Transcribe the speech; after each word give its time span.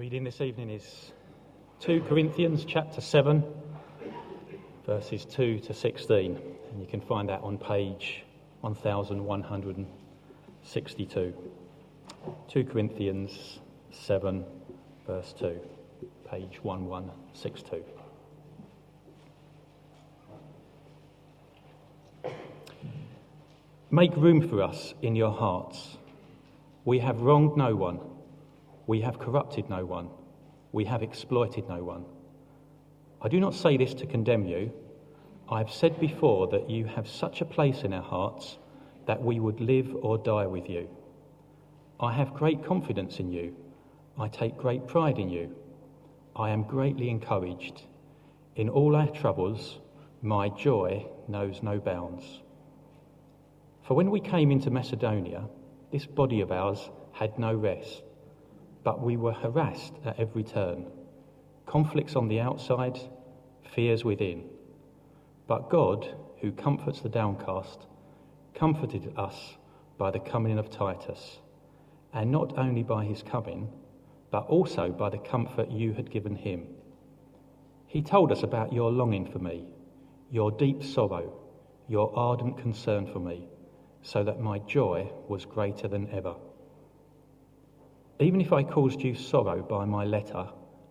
reading 0.00 0.24
this 0.24 0.40
evening 0.40 0.70
is 0.70 1.12
2 1.80 2.00
Corinthians 2.08 2.64
chapter 2.64 3.02
7, 3.02 3.44
verses 4.86 5.26
2 5.26 5.58
to 5.58 5.74
16. 5.74 6.40
And 6.70 6.80
you 6.80 6.86
can 6.86 7.02
find 7.02 7.28
that 7.28 7.42
on 7.42 7.58
page 7.58 8.24
1162. 8.62 11.34
2 12.48 12.64
Corinthians 12.64 13.60
7, 13.90 14.46
verse 15.06 15.34
2, 15.38 15.60
page 16.30 16.60
1162. 16.62 17.84
Make 23.90 24.16
room 24.16 24.48
for 24.48 24.62
us 24.62 24.94
in 25.02 25.14
your 25.14 25.32
hearts. 25.32 25.98
We 26.86 27.00
have 27.00 27.20
wronged 27.20 27.58
no 27.58 27.76
one. 27.76 28.00
We 28.90 29.02
have 29.02 29.20
corrupted 29.20 29.70
no 29.70 29.86
one. 29.86 30.08
We 30.72 30.84
have 30.86 31.04
exploited 31.04 31.68
no 31.68 31.84
one. 31.84 32.04
I 33.22 33.28
do 33.28 33.38
not 33.38 33.54
say 33.54 33.76
this 33.76 33.94
to 33.94 34.04
condemn 34.04 34.44
you. 34.44 34.72
I 35.48 35.58
have 35.58 35.70
said 35.70 36.00
before 36.00 36.48
that 36.48 36.68
you 36.68 36.86
have 36.86 37.06
such 37.06 37.40
a 37.40 37.44
place 37.44 37.84
in 37.84 37.92
our 37.92 38.02
hearts 38.02 38.58
that 39.06 39.22
we 39.22 39.38
would 39.38 39.60
live 39.60 39.94
or 40.02 40.18
die 40.18 40.48
with 40.48 40.68
you. 40.68 40.88
I 42.00 42.12
have 42.14 42.34
great 42.34 42.64
confidence 42.64 43.20
in 43.20 43.30
you. 43.30 43.54
I 44.18 44.26
take 44.26 44.56
great 44.56 44.88
pride 44.88 45.20
in 45.20 45.30
you. 45.30 45.54
I 46.34 46.50
am 46.50 46.64
greatly 46.64 47.10
encouraged. 47.10 47.82
In 48.56 48.68
all 48.68 48.96
our 48.96 49.10
troubles, 49.10 49.78
my 50.20 50.48
joy 50.48 51.06
knows 51.28 51.62
no 51.62 51.78
bounds. 51.78 52.40
For 53.84 53.94
when 53.94 54.10
we 54.10 54.18
came 54.18 54.50
into 54.50 54.68
Macedonia, 54.72 55.44
this 55.92 56.06
body 56.06 56.40
of 56.40 56.50
ours 56.50 56.90
had 57.12 57.38
no 57.38 57.54
rest, 57.54 58.02
but 58.82 59.02
we 59.02 59.16
were 59.16 59.32
harassed 59.32 59.94
at 60.04 60.18
every 60.18 60.42
turn. 60.42 60.86
Conflicts 61.66 62.16
on 62.16 62.28
the 62.28 62.40
outside, 62.40 62.98
fears 63.74 64.04
within. 64.04 64.44
But 65.46 65.70
God, 65.70 66.14
who 66.40 66.52
comforts 66.52 67.00
the 67.00 67.08
downcast, 67.08 67.86
comforted 68.54 69.12
us 69.16 69.56
by 69.98 70.10
the 70.10 70.18
coming 70.18 70.58
of 70.58 70.70
Titus, 70.70 71.38
and 72.12 72.30
not 72.30 72.58
only 72.58 72.82
by 72.82 73.04
his 73.04 73.22
coming, 73.22 73.68
but 74.30 74.46
also 74.46 74.90
by 74.90 75.10
the 75.10 75.18
comfort 75.18 75.70
you 75.70 75.92
had 75.92 76.10
given 76.10 76.36
him. 76.36 76.66
He 77.86 78.02
told 78.02 78.32
us 78.32 78.42
about 78.42 78.72
your 78.72 78.90
longing 78.90 79.30
for 79.30 79.38
me, 79.38 79.64
your 80.30 80.50
deep 80.50 80.82
sorrow, 80.82 81.32
your 81.88 82.16
ardent 82.16 82.56
concern 82.58 83.06
for 83.12 83.18
me 83.18 83.48
so 84.02 84.24
that 84.24 84.40
my 84.40 84.58
joy 84.60 85.10
was 85.28 85.44
greater 85.44 85.88
than 85.88 86.08
ever. 86.10 86.34
Even 88.20 88.42
if 88.42 88.52
I 88.52 88.62
caused 88.62 89.00
you 89.00 89.14
sorrow 89.14 89.62
by 89.62 89.86
my 89.86 90.04
letter, 90.04 90.46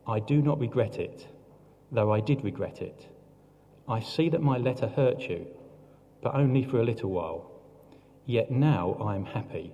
I 0.08 0.20
do 0.20 0.42
not 0.42 0.60
regret 0.60 0.98
it, 0.98 1.28
though 1.92 2.12
I 2.12 2.22
did 2.22 2.44
regret 2.44 2.82
it. 2.82 3.08
I 3.88 4.00
see 4.00 4.30
that 4.30 4.42
my 4.42 4.58
letter 4.58 4.88
hurt 4.88 5.22
you, 5.22 5.46
but 6.24 6.34
only 6.34 6.64
for 6.64 6.80
a 6.80 6.84
little 6.84 7.12
while. 7.12 7.52
Yet 8.26 8.50
now 8.50 8.98
I 9.00 9.16
am 9.16 9.26
happy, 9.26 9.72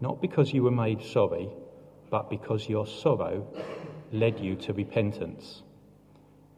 not 0.00 0.20
because 0.20 0.52
you 0.52 0.64
were 0.64 0.72
made 0.72 1.00
sorry, 1.00 1.48
but 2.10 2.28
because 2.28 2.68
your 2.68 2.88
sorrow 2.88 3.46
led 4.12 4.40
you 4.40 4.56
to 4.56 4.72
repentance. 4.72 5.62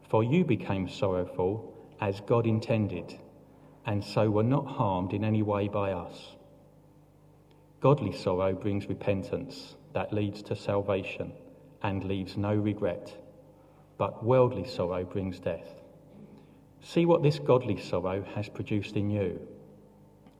For 0.09 0.23
you 0.23 0.43
became 0.43 0.89
sorrowful 0.89 1.75
as 2.01 2.21
God 2.21 2.47
intended 2.47 3.19
and 3.85 4.03
so 4.03 4.31
were 4.31 4.43
not 4.43 4.65
harmed 4.65 5.13
in 5.13 5.23
any 5.23 5.43
way 5.43 5.67
by 5.67 5.91
us. 5.91 6.35
Godly 7.81 8.13
sorrow 8.13 8.53
brings 8.53 8.87
repentance 8.87 9.75
that 9.93 10.13
leads 10.13 10.41
to 10.43 10.55
salvation 10.55 11.31
and 11.81 12.03
leaves 12.03 12.37
no 12.37 12.53
regret, 12.53 13.13
but 13.97 14.23
worldly 14.23 14.67
sorrow 14.67 15.03
brings 15.03 15.39
death. 15.39 15.81
See 16.81 17.05
what 17.05 17.23
this 17.23 17.39
godly 17.39 17.79
sorrow 17.79 18.23
has 18.35 18.49
produced 18.49 18.95
in 18.95 19.09
you. 19.09 19.39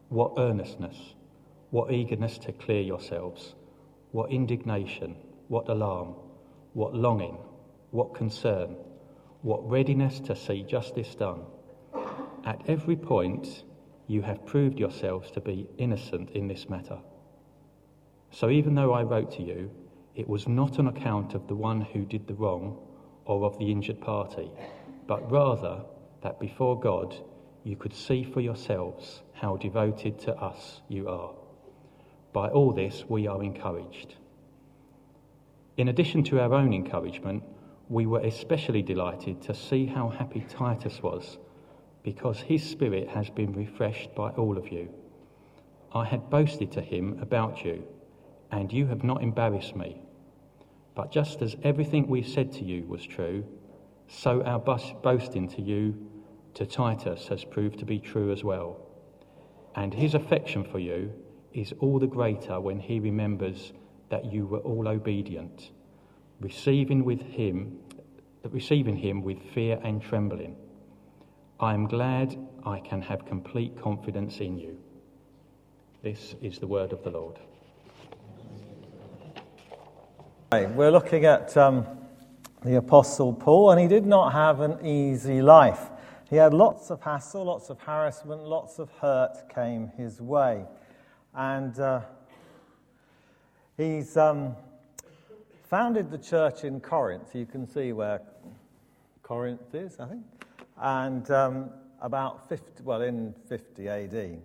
What 0.10 0.34
earnestness, 0.38 0.98
what 1.70 1.92
eagerness 1.92 2.38
to 2.40 2.52
clear 2.52 2.82
yourselves, 2.82 3.56
what 4.12 4.32
indignation, 4.32 5.16
what 5.48 5.70
alarm, 5.70 6.16
what 6.74 6.94
longing, 6.94 7.38
what 7.92 8.14
concern, 8.16 8.76
what 9.42 9.68
readiness 9.70 10.20
to 10.22 10.36
see 10.36 10.64
justice 10.64 11.16
done 11.16 11.42
at 12.46 12.62
every 12.68 12.96
point, 12.96 13.64
you 14.08 14.22
have 14.22 14.46
proved 14.46 14.78
yourselves 14.78 15.32
to 15.32 15.40
be 15.40 15.68
innocent 15.78 16.32
in 16.32 16.48
this 16.48 16.70
matter. 16.70 17.00
So 18.34 18.50
even 18.50 18.74
though 18.74 18.94
I 18.94 19.04
wrote 19.04 19.32
to 19.34 19.44
you, 19.44 19.70
it 20.16 20.28
was 20.28 20.48
not 20.48 20.80
on 20.80 20.88
account 20.88 21.36
of 21.36 21.48
the 21.48 21.56
one 21.56 21.82
who 21.82 22.04
did 22.04 22.26
the 22.26 22.34
wrong 22.34 22.80
or 23.26 23.46
of 23.46 23.60
the 23.60 23.72
injured 23.72 24.02
party, 24.02 24.50
but 25.06 25.32
rather 25.32 25.84
that 26.24 26.40
before 26.40 26.80
God 26.80 27.16
you 27.64 27.76
could 27.76 27.94
see 27.94 28.24
for 28.24 28.42
yourselves 28.42 29.22
how 29.34 29.58
devoted 29.58 30.18
to 30.22 30.36
us 30.36 30.82
you 30.90 31.08
are. 31.10 31.32
By 32.34 32.50
all 32.50 32.74
this, 32.74 33.04
we 33.08 33.28
are 33.28 33.44
encouraged. 33.44 34.16
In 35.78 35.90
addition 35.90 36.24
to 36.26 36.40
our 36.40 36.56
own 36.56 36.74
encouragement, 36.74 37.44
we 37.88 38.08
were 38.08 38.22
especially 38.22 38.82
delighted 38.82 39.44
to 39.44 39.54
see 39.54 39.86
how 39.86 40.10
happy 40.10 40.44
Titus 40.50 41.04
was 41.04 41.38
because 42.02 42.40
his 42.40 42.68
spirit 42.68 43.10
has 43.10 43.30
been 43.30 43.54
refreshed 43.54 44.16
by 44.16 44.32
all 44.32 44.58
of 44.58 44.72
you. 44.72 44.90
I 45.94 46.06
had 46.06 46.32
boasted 46.32 46.72
to 46.72 46.82
him 46.82 47.20
about 47.22 47.64
you, 47.64 47.84
and 48.54 48.72
you 48.72 48.86
have 48.86 49.04
not 49.04 49.24
embarrassed 49.24 49.76
me. 49.76 50.00
But 50.94 51.12
just 51.12 51.42
as 51.42 51.56
everything 51.64 52.08
we 52.08 52.22
said 52.22 52.54
to 52.54 52.64
you 52.64 52.86
was 52.86 53.04
true, 53.04 53.44
so 54.08 54.44
our 54.44 54.60
boasting 54.60 55.50
to 55.50 55.62
you, 55.62 55.98
to 56.54 56.68
Titus, 56.68 57.28
has 57.30 57.44
proved 57.44 57.80
to 57.80 57.86
be 57.86 57.98
true 57.98 58.32
as 58.32 58.44
well. 58.44 58.78
And 59.76 59.92
his 59.92 60.14
affection 60.14 60.64
for 60.64 60.78
you 60.78 61.12
is 61.54 61.74
all 61.80 61.98
the 61.98 62.06
greater 62.06 62.60
when 62.60 62.80
he 62.80 63.00
remembers 63.00 63.74
that 64.10 64.32
you 64.32 64.46
were 64.46 64.60
all 64.60 64.88
obedient, 64.88 65.72
receiving 66.40 67.04
with 67.04 67.22
him, 67.22 67.80
receiving 68.52 68.96
him 68.96 69.24
with 69.24 69.42
fear 69.56 69.80
and 69.84 70.00
trembling. 70.00 70.56
I 71.60 71.74
am 71.74 71.88
glad 71.88 72.38
I 72.64 72.82
can 72.82 73.02
have 73.02 73.26
complete 73.26 73.82
confidence 73.82 74.38
in 74.38 74.60
you. 74.60 74.78
This 76.04 76.36
is 76.40 76.60
the 76.60 76.68
word 76.68 76.94
of 76.94 77.04
the 77.04 77.10
Lord. 77.10 77.40
We're 80.62 80.92
looking 80.92 81.26
at 81.26 81.58
um, 81.58 81.86
the 82.64 82.78
Apostle 82.78 83.34
Paul, 83.34 83.72
and 83.72 83.82
he 83.82 83.88
did 83.88 84.06
not 84.06 84.34
have 84.34 84.60
an 84.60 84.86
easy 84.86 85.42
life. 85.42 85.90
He 86.30 86.36
had 86.36 86.54
lots 86.54 86.92
of 86.92 87.02
hassle, 87.02 87.46
lots 87.46 87.70
of 87.70 87.80
harassment, 87.80 88.44
lots 88.44 88.80
of 88.80 88.92
hurt 89.02 89.50
came 89.54 89.92
his 89.98 90.22
way. 90.22 90.66
And 91.34 91.78
uh, 91.80 92.02
he's 93.78 94.16
um, 94.16 94.56
founded 95.70 96.12
the 96.12 96.18
church 96.18 96.64
in 96.64 96.80
Corinth. 96.80 97.34
You 97.34 97.46
can 97.46 97.68
see 97.68 97.92
where 97.92 98.22
Corinth 99.24 99.74
is, 99.74 100.00
I 100.00 100.08
think 100.08 100.24
and 100.82 101.30
um, 101.32 101.70
about 102.02 102.50
50, 102.50 102.84
well, 102.84 103.02
in 103.02 103.34
50 103.48 103.88
AD. 103.88 104.42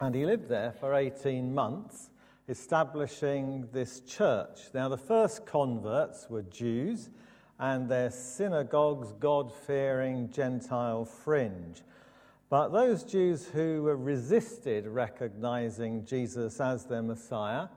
And 0.00 0.14
he 0.14 0.26
lived 0.26 0.48
there 0.48 0.72
for 0.80 0.94
18 0.94 1.54
months, 1.54 2.10
establishing 2.48 3.68
this 3.72 4.00
church. 4.00 4.60
Now, 4.74 4.88
the 4.88 4.98
first 4.98 5.46
converts 5.46 6.28
were 6.28 6.42
Jews, 6.42 7.10
and 7.58 7.88
their 7.88 8.10
synagogues, 8.10 9.12
God 9.18 9.52
fearing 9.52 10.30
Gentile 10.30 11.04
fringe. 11.04 11.82
But 12.50 12.68
those 12.68 13.04
Jews 13.04 13.46
who 13.46 13.82
resisted 13.82 14.86
recognizing 14.86 16.04
Jesus 16.04 16.60
as 16.60 16.84
their 16.84 17.02
Messiah 17.02 17.68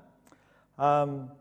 um, 0.78 1.31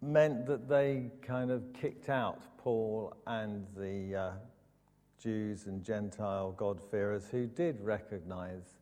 meant 0.00 0.46
that 0.46 0.68
they 0.68 1.10
kind 1.22 1.50
of 1.50 1.72
kicked 1.72 2.08
out 2.08 2.40
Paul 2.58 3.14
and 3.26 3.66
the 3.76 4.16
uh, 4.16 4.30
Jews 5.18 5.66
and 5.66 5.82
Gentile 5.82 6.52
God-fearers 6.52 7.28
who 7.30 7.46
did 7.46 7.80
recognize 7.80 8.76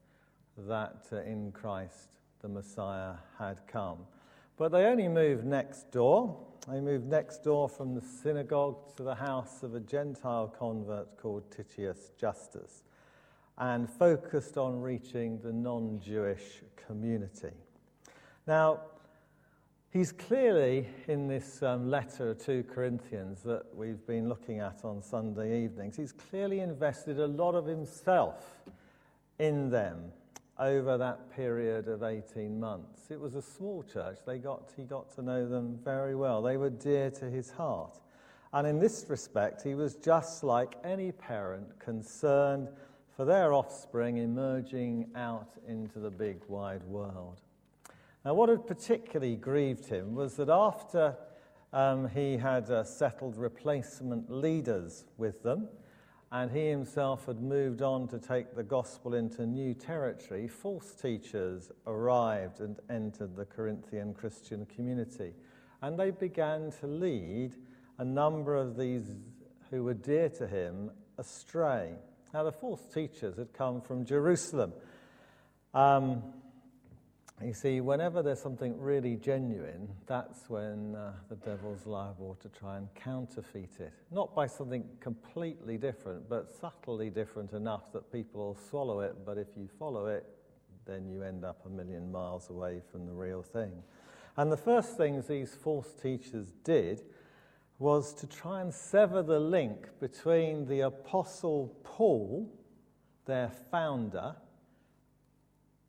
that 0.57 1.07
uh, 1.13 1.23
in 1.23 1.53
Christ 1.53 2.22
the 2.43 2.49
Messiah 2.49 3.15
had 3.39 3.67
come. 3.67 3.99
But 4.57 4.73
they 4.73 4.85
only 4.85 5.09
moved 5.09 5.45
next 5.45 5.91
door. 5.91 6.37
They 6.69 6.81
moved 6.81 7.07
next 7.07 7.43
door 7.43 7.69
from 7.69 7.95
the 7.95 8.03
synagogue 8.03 8.95
to 8.97 9.03
the 9.03 9.15
house 9.15 9.63
of 9.63 9.75
a 9.75 9.81
Gentile 9.81 10.55
convert 10.59 11.17
called 11.17 11.45
Titius 11.51 12.11
Justus 12.21 12.85
and 13.59 13.89
focused 13.89 14.59
on 14.59 14.81
reaching 14.81 15.41
the 15.41 15.53
non 15.53 16.01
Jewish 16.01 16.63
community. 16.87 17.53
Now, 18.47 18.81
He's 19.93 20.11
clearly, 20.11 20.89
in 21.07 21.29
this 21.29 21.63
um, 21.63 21.91
letter 21.91 22.33
to 22.33 22.63
Corinthians 22.63 23.43
that 23.43 23.65
we've 23.75 24.07
been 24.07 24.27
looking 24.27 24.59
at 24.59 24.87
on 24.87 25.03
Sunday 25.03 25.65
evenings, 25.65 25.99
he's 25.99 26.13
clearly 26.13 26.61
invested 26.61 27.21
a 27.21 27.27
lot 27.27 27.55
of 27.55 27.67
himself 27.67 28.43
in 29.39 29.69
them. 29.69 30.05
Over 30.59 30.99
that 30.99 31.35
period 31.35 31.89
of 31.89 32.03
18 32.03 32.59
months. 32.61 33.11
It 33.11 33.19
was 33.19 33.35
a 33.35 33.43
small 33.43 33.83
church. 33.83 34.19
They 34.27 34.39
got, 34.39 34.71
he 34.77 34.85
got 34.85 35.15
to 35.17 35.23
know 35.23 35.49
them 35.49 35.79
very 35.85 36.15
well. 36.15 36.43
They 36.43 36.57
were 36.57 36.71
dear 36.71 37.11
to 37.13 37.31
his 37.31 37.51
heart. 37.51 37.99
And 38.53 38.67
in 38.67 38.79
this 38.79 39.07
respect, 39.09 39.63
he 39.63 39.75
was 39.75 39.97
just 39.97 40.45
like 40.45 40.75
any 40.85 41.11
parent 41.13 41.79
concerned 41.79 42.69
for 43.17 43.25
their 43.25 43.53
offspring 43.53 44.19
emerging 44.19 45.11
out 45.15 45.55
into 45.67 45.99
the 45.99 46.11
big 46.11 46.39
wide 46.49 46.83
world. 46.85 47.41
Now, 48.25 48.35
what 48.35 48.49
had 48.49 48.67
particularly 48.67 49.37
grieved 49.37 49.87
him 49.87 50.15
was 50.15 50.37
that 50.37 50.49
after 50.49 51.17
um, 51.73 52.09
he 52.09 52.37
had 52.37 52.71
uh, 52.71 52.85
settled 52.85 53.37
replacement 53.37 54.31
leaders 54.31 55.05
with 55.17 55.43
them, 55.43 55.69
and 56.33 56.51
he 56.51 56.67
himself 56.67 57.27
had 57.27 57.43
moved 57.43 57.83
on 57.83 58.09
to 58.09 58.19
take 58.19 58.57
the 58.57 58.63
gospel 58.63 59.13
into 59.13 59.45
new 59.47 59.75
territory, 59.75 60.49
false 60.49 60.95
teachers 60.95 61.71
arrived 61.87 62.61
and 62.61 62.79
entered 62.89 63.37
the 63.37 63.45
Corinthian 63.45 64.15
Christian 64.15 64.65
community. 64.65 65.35
And 65.83 65.99
they 65.99 66.11
began 66.11 66.73
to 66.81 66.87
lead 66.87 67.53
a 67.99 68.05
number 68.05 68.57
of 68.57 68.79
these 68.79 69.05
who 69.71 69.85
were 69.85 69.93
dear 69.93 70.31
to 70.31 70.47
him 70.47 70.91
astray. 71.19 71.93
Now, 72.33 72.45
the 72.45 72.53
false 72.53 72.87
teachers 72.87 73.37
had 73.37 73.53
come 73.53 73.83
from 73.83 74.07
Jerusalem. 74.07 74.73
Um, 75.75 76.23
you 77.47 77.55
see, 77.55 77.81
whenever 77.81 78.23
there's 78.23 78.41
something 78.41 78.79
really 78.79 79.17
genuine, 79.17 79.89
that's 80.07 80.51
when 80.51 80.95
uh, 80.95 81.13
the 81.29 81.37
devil's 81.37 81.87
liable 81.87 82.37
to 82.43 82.49
try 82.49 82.77
and 82.77 82.89
counterfeit 82.95 83.81
it. 83.81 83.93
Not 84.11 84.35
by 84.35 84.47
something 84.47 84.85
completely 85.01 85.79
different, 85.79 86.29
but 86.29 86.53
subtly 86.61 87.11
different 87.11 87.53
enough 87.53 87.93
that 87.93 88.13
people 88.13 88.41
will 88.41 88.59
swallow 88.69 89.01
it, 89.01 89.17
but 89.25 89.39
if 89.39 89.49
you 89.57 89.69
follow 89.79 90.07
it, 90.07 90.27
then 90.85 91.09
you 91.09 91.23
end 91.23 91.45
up 91.45 91.65
a 91.65 91.69
million 91.69 92.11
miles 92.11 92.51
away 92.51 92.81
from 92.91 93.07
the 93.07 93.13
real 93.13 93.43
thing. 93.43 93.73
And 94.37 94.51
the 94.51 94.57
first 94.57 94.97
things 94.97 95.27
these 95.27 95.55
false 95.55 95.93
teachers 96.03 96.53
did 96.65 97.03
was 97.79 98.15
to 98.15 98.27
try 98.27 98.61
and 98.61 98.73
sever 98.73 99.23
the 99.23 99.41
link 99.41 99.89
between 100.01 100.67
the 100.67 100.81
Apostle 100.81 101.77
Paul, 101.83 102.53
their 103.27 103.51
founder, 103.71 104.37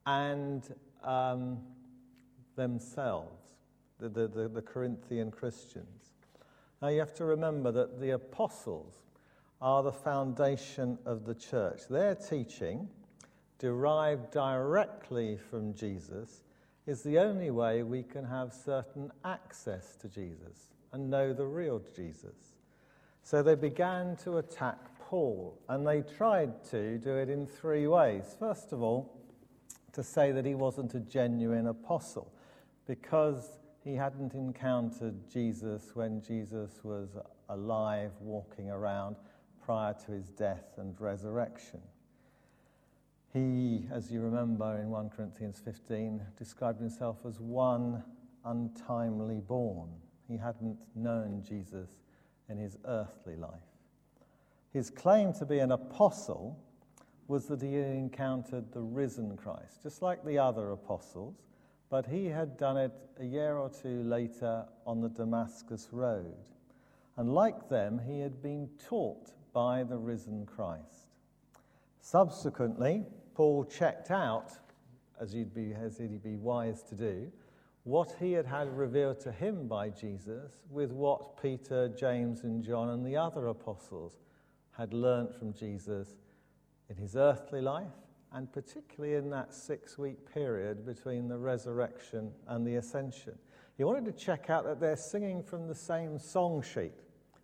and 0.06 0.64
um, 1.04 1.60
themselves, 2.56 3.56
the, 4.00 4.10
the, 4.10 4.28
the, 4.28 4.48
the 4.48 4.62
Corinthian 4.62 5.32
Christians. 5.32 6.14
Now 6.82 6.90
you 6.90 7.00
have 7.00 7.14
to 7.16 7.26
remember 7.26 7.72
that 7.72 8.00
the 8.00 8.12
apostles 8.12 8.96
are 9.62 9.84
the 9.84 9.92
foundation 9.92 10.98
of 11.06 11.26
the 11.26 11.36
church. 11.36 11.82
Their 11.90 12.16
teaching, 12.16 12.90
derived 13.60 14.32
directly 14.32 15.38
from 15.38 15.74
Jesus, 15.74 16.42
is 16.86 17.02
the 17.02 17.18
only 17.18 17.50
way 17.50 17.84
we 17.84 18.04
can 18.04 18.26
have 18.26 18.52
certain 18.52 19.10
access 19.24 19.96
to 19.96 20.10
Jesus 20.10 20.74
and 20.92 21.10
know 21.10 21.32
the 21.32 21.46
real 21.46 21.82
Jesus. 21.96 22.36
So 23.24 23.42
they 23.42 23.56
began 23.56 24.18
to 24.18 24.38
attack 24.40 24.78
Paul, 25.00 25.58
and 25.70 25.88
they 25.88 26.02
tried 26.02 26.66
to 26.72 26.98
do 26.98 27.16
it 27.16 27.30
in 27.30 27.48
three 27.48 27.88
ways. 27.88 28.36
First 28.38 28.74
of 28.74 28.84
all, 28.84 29.23
to 29.94 30.04
say 30.04 30.32
that 30.32 30.46
he 30.46 30.56
wasn't 30.56 30.94
a 30.96 31.00
genuine 31.00 31.68
apostle 31.68 32.34
because 32.88 33.60
he 33.84 33.96
hadn't 33.96 34.34
encountered 34.34 35.30
Jesus 35.30 35.92
when 35.94 36.22
Jesus 36.22 36.84
was 36.84 37.10
alive, 37.50 38.12
walking 38.20 38.70
around 38.70 39.16
prior 39.64 39.94
to 40.06 40.12
his 40.12 40.30
death 40.30 40.66
and 40.78 41.00
resurrection. 41.00 41.82
He, 43.34 43.88
as 43.92 44.12
you 44.12 44.22
remember 44.22 44.78
in 44.80 44.90
1 44.90 45.10
Corinthians 45.10 45.62
15, 45.64 46.22
described 46.38 46.80
himself 46.80 47.18
as 47.28 47.40
one 47.40 48.04
untimely 48.46 49.40
born. 49.40 49.90
He 50.28 50.38
hadn't 50.38 50.78
known 50.96 51.44
Jesus 51.48 51.90
in 52.50 52.58
his 52.58 52.78
earthly 52.86 53.36
life. 53.36 53.52
His 54.72 54.90
claim 54.90 55.34
to 55.34 55.46
be 55.46 55.60
an 55.60 55.72
apostle 55.72 56.63
was 57.34 57.48
that 57.48 57.64
he 57.64 57.78
encountered 57.78 58.72
the 58.72 58.80
risen 58.80 59.36
Christ, 59.36 59.82
just 59.82 60.04
like 60.04 60.24
the 60.24 60.38
other 60.38 60.70
apostles, 60.70 61.34
but 61.90 62.06
he 62.06 62.28
had 62.28 62.60
done 62.60 62.78
it 62.78 62.92
a 63.20 63.26
year 63.26 63.58
or 63.58 63.72
two 63.72 64.04
later 64.04 64.66
on 64.86 65.02
the 65.02 65.10
Damascus 65.10 65.88
Road. 65.92 66.36
And 67.18 67.34
like 67.34 67.70
them, 67.70 68.00
he 68.08 68.20
had 68.20 68.44
been 68.44 68.70
taught 68.88 69.32
by 69.52 69.82
the 69.84 69.98
risen 69.98 70.46
Christ. 70.46 71.10
Subsequently, 72.02 73.04
Paul 73.34 73.66
checked 73.66 74.12
out, 74.12 74.52
as 75.20 75.34
he'd 75.34 75.56
be, 75.56 75.74
as 75.74 75.98
he'd 75.98 76.22
be 76.22 76.36
wise 76.36 76.84
to 76.84 76.94
do, 76.94 77.32
what 77.84 78.16
he 78.20 78.34
had 78.34 78.46
had 78.46 78.78
revealed 78.78 79.20
to 79.22 79.32
him 79.32 79.68
by 79.68 79.90
Jesus 79.90 80.52
with 80.70 80.92
what 80.92 81.42
Peter, 81.42 81.90
James, 81.90 82.44
and 82.44 82.64
John 82.64 82.90
and 82.90 83.04
the 83.04 83.18
other 83.18 83.48
apostles 83.48 84.20
had 84.78 84.94
learnt 84.94 85.34
from 85.34 85.52
Jesus 85.52 86.14
in 86.96 87.02
his 87.02 87.16
earthly 87.16 87.62
life, 87.62 87.88
and 88.34 88.52
particularly 88.52 89.16
in 89.16 89.30
that 89.30 89.54
six 89.54 89.98
week 89.98 90.32
period 90.34 90.86
between 90.86 91.28
the 91.28 91.38
resurrection 91.38 92.32
and 92.48 92.66
the 92.66 92.76
ascension. 92.76 93.38
He 93.78 93.84
wanted 93.84 94.06
to 94.06 94.12
check 94.12 94.50
out 94.50 94.66
that 94.66 94.80
they're 94.80 94.96
singing 94.96 95.44
from 95.44 95.68
the 95.68 95.76
same 95.76 96.20
song 96.20 96.62
sheet. 96.62 96.94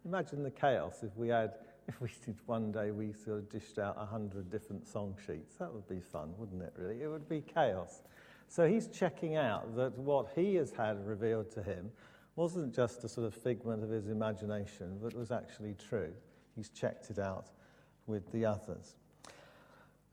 Imagine 0.06 0.44
the 0.44 0.52
chaos 0.52 1.04
if 1.04 1.16
we 1.16 1.30
had, 1.30 1.56
if 1.88 2.00
we 2.02 2.10
did 2.26 2.38
one 2.46 2.72
day 2.72 2.92
we 2.92 3.14
sort 3.14 3.40
of 3.40 3.50
dished 3.50 3.80
out 3.80 3.96
a 4.00 4.06
hundred 4.06 4.50
different 4.52 4.88
song 4.88 5.16
sheets. 5.26 5.56
That 5.56 5.74
would 5.74 5.88
be 5.88 6.00
fun, 6.00 6.34
wouldn't 6.38 6.62
it, 6.62 6.74
really? 6.78 7.02
It 7.02 7.08
would 7.08 7.28
be 7.28 7.42
chaos. 7.42 8.04
So 8.48 8.68
he's 8.68 8.88
checking 8.88 9.36
out 9.36 9.76
that 9.76 9.98
what 9.98 10.30
he 10.36 10.56
has 10.56 10.72
had 10.72 11.06
revealed 11.06 11.52
to 11.52 11.62
him 11.64 11.92
wasn't 12.36 12.74
just 12.74 13.04
a 13.04 13.10
sort 13.10 13.28
of 13.28 13.34
figment 13.34 13.84
of 13.84 13.90
his 13.90 14.08
imagination, 14.08 14.98
but 15.02 15.14
was 15.14 15.32
actually 15.32 15.76
true. 15.76 16.12
He's 16.56 16.70
checked 16.70 17.10
it 17.10 17.20
out 17.20 17.48
with 18.08 18.32
the 18.32 18.46
others. 18.46 18.96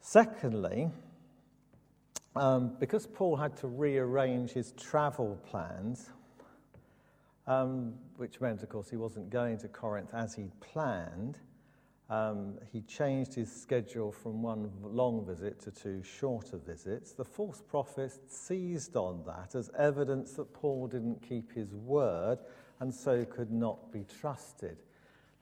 Secondly, 0.08 0.88
um, 2.36 2.76
because 2.78 3.08
Paul 3.08 3.34
had 3.34 3.56
to 3.56 3.66
rearrange 3.66 4.52
his 4.52 4.70
travel 4.70 5.36
plans, 5.50 6.10
um, 7.48 7.92
which 8.16 8.40
meant, 8.40 8.62
of 8.62 8.68
course, 8.68 8.88
he 8.88 8.96
wasn't 8.96 9.30
going 9.30 9.58
to 9.58 9.66
Corinth 9.66 10.14
as 10.14 10.32
he'd 10.32 10.52
planned, 10.60 11.38
um, 12.08 12.54
he 12.72 12.82
changed 12.82 13.34
his 13.34 13.52
schedule 13.52 14.12
from 14.12 14.42
one 14.42 14.70
long 14.80 15.26
visit 15.26 15.58
to 15.62 15.72
two 15.72 16.04
shorter 16.04 16.56
visits. 16.56 17.10
The 17.10 17.24
false 17.24 17.60
prophets 17.60 18.20
seized 18.28 18.94
on 18.94 19.24
that 19.26 19.56
as 19.56 19.72
evidence 19.76 20.34
that 20.34 20.54
Paul 20.54 20.86
didn't 20.86 21.20
keep 21.20 21.52
his 21.52 21.74
word 21.74 22.38
and 22.78 22.94
so 22.94 23.24
could 23.24 23.50
not 23.50 23.90
be 23.90 24.04
trusted. 24.20 24.76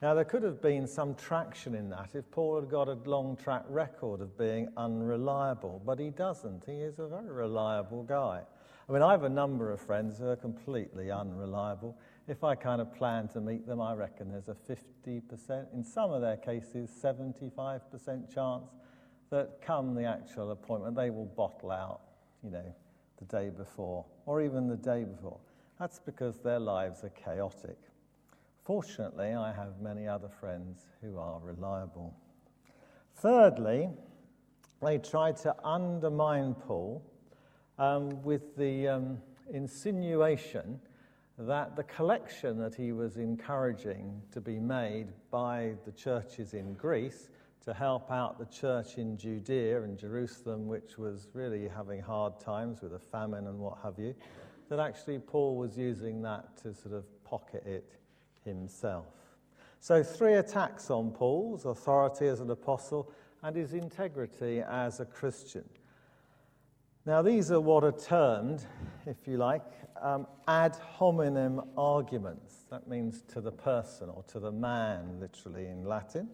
Now, 0.02 0.12
there 0.14 0.24
could 0.24 0.42
have 0.42 0.60
been 0.60 0.86
some 0.86 1.14
traction 1.14 1.74
in 1.74 1.88
that 1.90 2.10
if 2.14 2.30
Paul 2.30 2.60
had 2.60 2.68
got 2.68 2.88
a 2.88 2.98
long 3.04 3.36
track 3.36 3.64
record 3.68 4.20
of 4.20 4.36
being 4.36 4.68
unreliable, 4.76 5.80
but 5.84 5.98
he 5.98 6.10
doesn't. 6.10 6.64
He 6.66 6.80
is 6.80 6.98
a 6.98 7.06
very 7.06 7.30
reliable 7.30 8.02
guy. 8.02 8.42
I 8.86 8.92
mean, 8.92 9.00
I 9.00 9.12
have 9.12 9.22
a 9.22 9.30
number 9.30 9.72
of 9.72 9.80
friends 9.80 10.18
who 10.18 10.28
are 10.28 10.36
completely 10.36 11.10
unreliable. 11.10 11.96
If 12.28 12.44
I 12.44 12.54
kind 12.54 12.82
of 12.82 12.94
plan 12.94 13.28
to 13.28 13.40
meet 13.40 13.66
them, 13.66 13.80
I 13.80 13.94
reckon 13.94 14.30
there's 14.30 14.48
a 14.48 14.54
50%, 14.54 15.72
in 15.72 15.82
some 15.82 16.12
of 16.12 16.20
their 16.20 16.36
cases, 16.36 16.90
75% 17.02 18.34
chance 18.34 18.70
that 19.30 19.62
come 19.62 19.94
the 19.94 20.04
actual 20.04 20.50
appointment, 20.50 20.96
they 20.96 21.08
will 21.08 21.24
bottle 21.24 21.70
out, 21.70 22.02
you 22.42 22.50
know, 22.50 22.74
the 23.18 23.24
day 23.24 23.48
before 23.48 24.04
or 24.26 24.42
even 24.42 24.68
the 24.68 24.76
day 24.76 25.04
before. 25.04 25.38
That's 25.78 25.98
because 25.98 26.38
their 26.40 26.60
lives 26.60 27.04
are 27.04 27.10
chaotic. 27.10 27.78
Fortunately, 28.64 29.34
I 29.34 29.52
have 29.52 29.82
many 29.82 30.08
other 30.08 30.30
friends 30.40 30.86
who 31.02 31.18
are 31.18 31.38
reliable. 31.40 32.16
Thirdly, 33.16 33.90
they 34.80 34.96
tried 34.96 35.36
to 35.38 35.54
undermine 35.62 36.54
Paul 36.54 37.04
um, 37.78 38.22
with 38.22 38.56
the 38.56 38.88
um, 38.88 39.18
insinuation 39.52 40.80
that 41.36 41.76
the 41.76 41.82
collection 41.82 42.58
that 42.58 42.74
he 42.74 42.92
was 42.92 43.18
encouraging 43.18 44.22
to 44.32 44.40
be 44.40 44.58
made 44.58 45.08
by 45.30 45.74
the 45.84 45.92
churches 45.92 46.54
in 46.54 46.72
Greece 46.72 47.28
to 47.66 47.74
help 47.74 48.10
out 48.10 48.38
the 48.38 48.46
church 48.46 48.96
in 48.96 49.18
Judea 49.18 49.82
and 49.82 49.98
Jerusalem, 49.98 50.68
which 50.68 50.96
was 50.96 51.28
really 51.34 51.68
having 51.68 52.00
hard 52.00 52.40
times 52.40 52.80
with 52.80 52.94
a 52.94 52.98
famine 52.98 53.46
and 53.46 53.58
what 53.58 53.76
have 53.82 53.98
you, 53.98 54.14
that 54.70 54.78
actually 54.78 55.18
Paul 55.18 55.56
was 55.56 55.76
using 55.76 56.22
that 56.22 56.56
to 56.62 56.72
sort 56.72 56.94
of 56.94 57.04
pocket 57.24 57.62
it 57.66 57.90
himself. 58.44 59.06
So, 59.80 60.02
three 60.02 60.34
attacks 60.34 60.90
on 60.90 61.10
Paul's 61.10 61.66
authority 61.66 62.26
as 62.26 62.40
an 62.40 62.50
apostle 62.50 63.12
and 63.42 63.54
his 63.54 63.74
integrity 63.74 64.60
as 64.60 65.00
a 65.00 65.04
Christian. 65.04 65.64
Now, 67.06 67.20
these 67.20 67.50
are 67.50 67.60
what 67.60 67.84
are 67.84 67.92
termed, 67.92 68.64
if 69.06 69.28
you 69.28 69.36
like, 69.36 69.62
um, 70.00 70.26
ad 70.48 70.76
hominem 70.76 71.60
arguments. 71.76 72.64
That 72.70 72.88
means 72.88 73.22
to 73.34 73.42
the 73.42 73.52
person 73.52 74.08
or 74.08 74.22
to 74.28 74.40
the 74.40 74.50
man, 74.50 75.20
literally 75.20 75.66
in 75.66 75.84
Latin. 75.84 76.30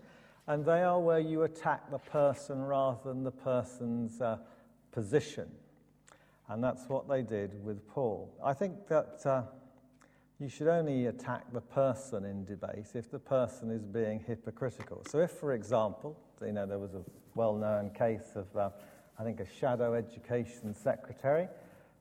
And 0.46 0.64
they 0.64 0.82
are 0.82 1.00
where 1.00 1.18
you 1.18 1.42
attack 1.42 1.90
the 1.90 1.98
person 1.98 2.60
rather 2.60 2.98
than 3.04 3.24
the 3.24 3.32
person's 3.32 4.20
uh, 4.20 4.38
position. 4.92 5.48
And 6.48 6.62
that's 6.62 6.88
what 6.88 7.08
they 7.08 7.22
did 7.22 7.64
with 7.64 7.86
Paul. 7.88 8.32
I 8.42 8.54
think 8.54 8.86
that 8.86 9.20
uh, 9.24 9.42
you 10.40 10.48
should 10.48 10.68
only 10.68 11.06
attack 11.06 11.52
the 11.52 11.60
person 11.60 12.24
in 12.24 12.46
debate 12.46 12.86
if 12.94 13.10
the 13.10 13.18
person 13.18 13.70
is 13.70 13.84
being 13.84 14.24
hypocritical. 14.26 15.02
So, 15.06 15.18
if, 15.20 15.32
for 15.32 15.52
example, 15.52 16.18
you 16.40 16.52
know, 16.52 16.64
there 16.64 16.78
was 16.78 16.94
a 16.94 17.02
well 17.34 17.54
known 17.54 17.90
case 17.90 18.36
of, 18.36 18.56
uh, 18.56 18.70
I 19.18 19.22
think, 19.22 19.40
a 19.40 19.46
shadow 19.46 19.92
education 19.92 20.74
secretary 20.74 21.46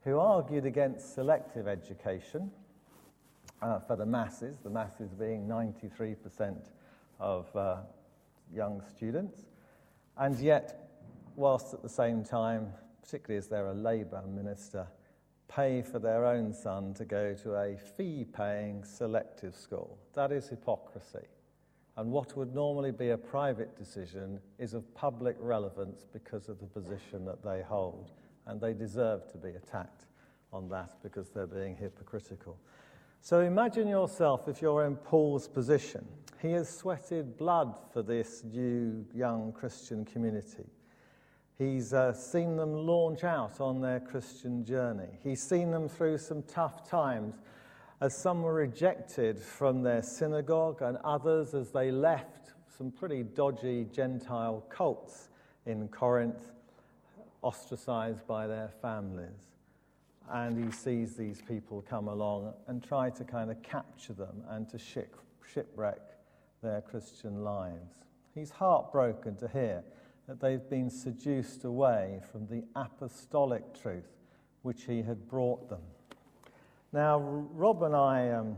who 0.06 0.20
argued 0.20 0.66
against 0.66 1.14
selective 1.14 1.68
education 1.68 2.50
uh, 3.62 3.80
for 3.80 3.98
the 3.98 4.06
masses, 4.06 4.58
the 4.64 4.70
masses 4.70 5.12
being 5.14 5.46
93% 5.46 6.56
of 7.20 7.54
uh, 7.58 7.78
young 8.56 8.82
students, 8.90 9.48
and 10.18 10.40
yet, 10.40 10.90
whilst 11.36 11.74
at 11.74 11.84
the 11.84 11.90
same 11.90 12.24
time, 12.24 12.72
particularly 13.02 13.38
as 13.38 13.50
they're 13.50 13.68
a 13.68 13.74
Labour 13.74 14.24
minister, 14.26 14.88
pay 15.50 15.82
for 15.82 16.00
their 16.00 16.26
own 16.26 16.54
son 16.54 16.94
to 16.94 17.04
go 17.04 17.34
to 17.34 17.56
a 17.56 17.76
fee 17.76 18.26
paying 18.32 18.84
selective 18.84 19.56
school. 19.56 19.98
That 20.14 20.32
is 20.32 20.48
hypocrisy. 20.48 21.26
And 21.98 22.12
what 22.12 22.38
would 22.38 22.56
normally 22.56 22.92
be 22.92 23.10
a 23.10 23.18
private 23.18 23.76
decision 23.76 24.40
is 24.58 24.74
of 24.74 24.94
public 24.94 25.36
relevance 25.40 26.06
because 26.14 26.48
of 26.48 26.60
the 26.60 26.68
position 26.68 27.26
that 27.26 27.44
they 27.44 27.62
hold. 27.62 28.12
And 28.46 28.62
they 28.62 28.74
deserve 28.74 29.30
to 29.34 29.38
be 29.38 29.50
attacked 29.50 30.06
on 30.54 30.70
that 30.70 30.92
because 31.04 31.30
they're 31.30 31.46
being 31.46 31.76
hypocritical. 31.76 32.58
So 33.22 33.42
imagine 33.42 33.88
yourself 33.88 34.48
if 34.48 34.62
you're 34.62 34.86
in 34.86 34.96
Paul's 34.96 35.48
position. 35.48 36.06
He 36.42 36.52
has 36.52 36.70
sweated 36.70 37.38
blood 37.38 37.76
for 37.92 38.02
this 38.02 38.44
new 38.46 39.06
young 39.14 39.52
Christian 39.52 40.06
community. 40.06 40.68
He's 41.60 41.94
uh, 41.94 42.14
seen 42.14 42.56
them 42.56 42.74
launch 42.88 43.26
out 43.26 43.60
on 43.60 43.82
their 43.82 44.00
Christian 44.00 44.64
journey. 44.64 45.20
He's 45.22 45.44
seen 45.44 45.72
them 45.72 45.90
through 45.90 46.18
some 46.20 46.42
tough 46.44 46.90
times 46.90 47.36
as 48.00 48.16
some 48.16 48.44
were 48.44 48.54
rejected 48.54 49.38
from 49.38 49.84
their 49.84 50.02
synagogue 50.02 50.82
and 50.82 50.98
others 51.04 51.54
as 51.54 51.72
they 51.72 51.92
left 51.92 52.54
some 52.78 52.92
pretty 52.92 53.24
dodgy 53.24 53.86
Gentile 53.92 54.64
cults 54.70 55.28
in 55.66 55.90
Corinth, 55.90 56.54
ostracized 57.42 58.26
by 58.26 58.48
their 58.48 58.70
families. 58.82 59.52
And 60.32 60.64
he 60.64 60.72
sees 60.72 61.18
these 61.18 61.42
people 61.42 61.84
come 61.90 62.08
along 62.08 62.54
and 62.68 62.82
try 62.82 63.10
to 63.10 63.26
kind 63.26 63.52
of 63.52 63.62
capture 63.64 64.14
them 64.14 64.44
and 64.48 64.70
to 64.70 64.80
shipwreck 64.80 66.00
their 66.64 66.80
Christian 66.80 67.44
lives. 67.44 68.06
He's 68.34 68.52
heartbroken 68.52 69.36
to 69.38 69.50
hear 69.50 69.84
that 70.30 70.40
they've 70.40 70.70
been 70.70 70.92
seduced 70.92 71.64
away 71.64 72.22
from 72.32 72.46
the 72.46 72.64
apostolic 72.76 73.64
truth 73.74 74.12
which 74.62 74.84
he 74.84 75.02
had 75.02 75.28
brought 75.28 75.68
them. 75.72 75.82
Now, 76.94 77.18
Rob 77.18 77.82
and 77.82 77.96
I 77.96 78.30
um, 78.30 78.58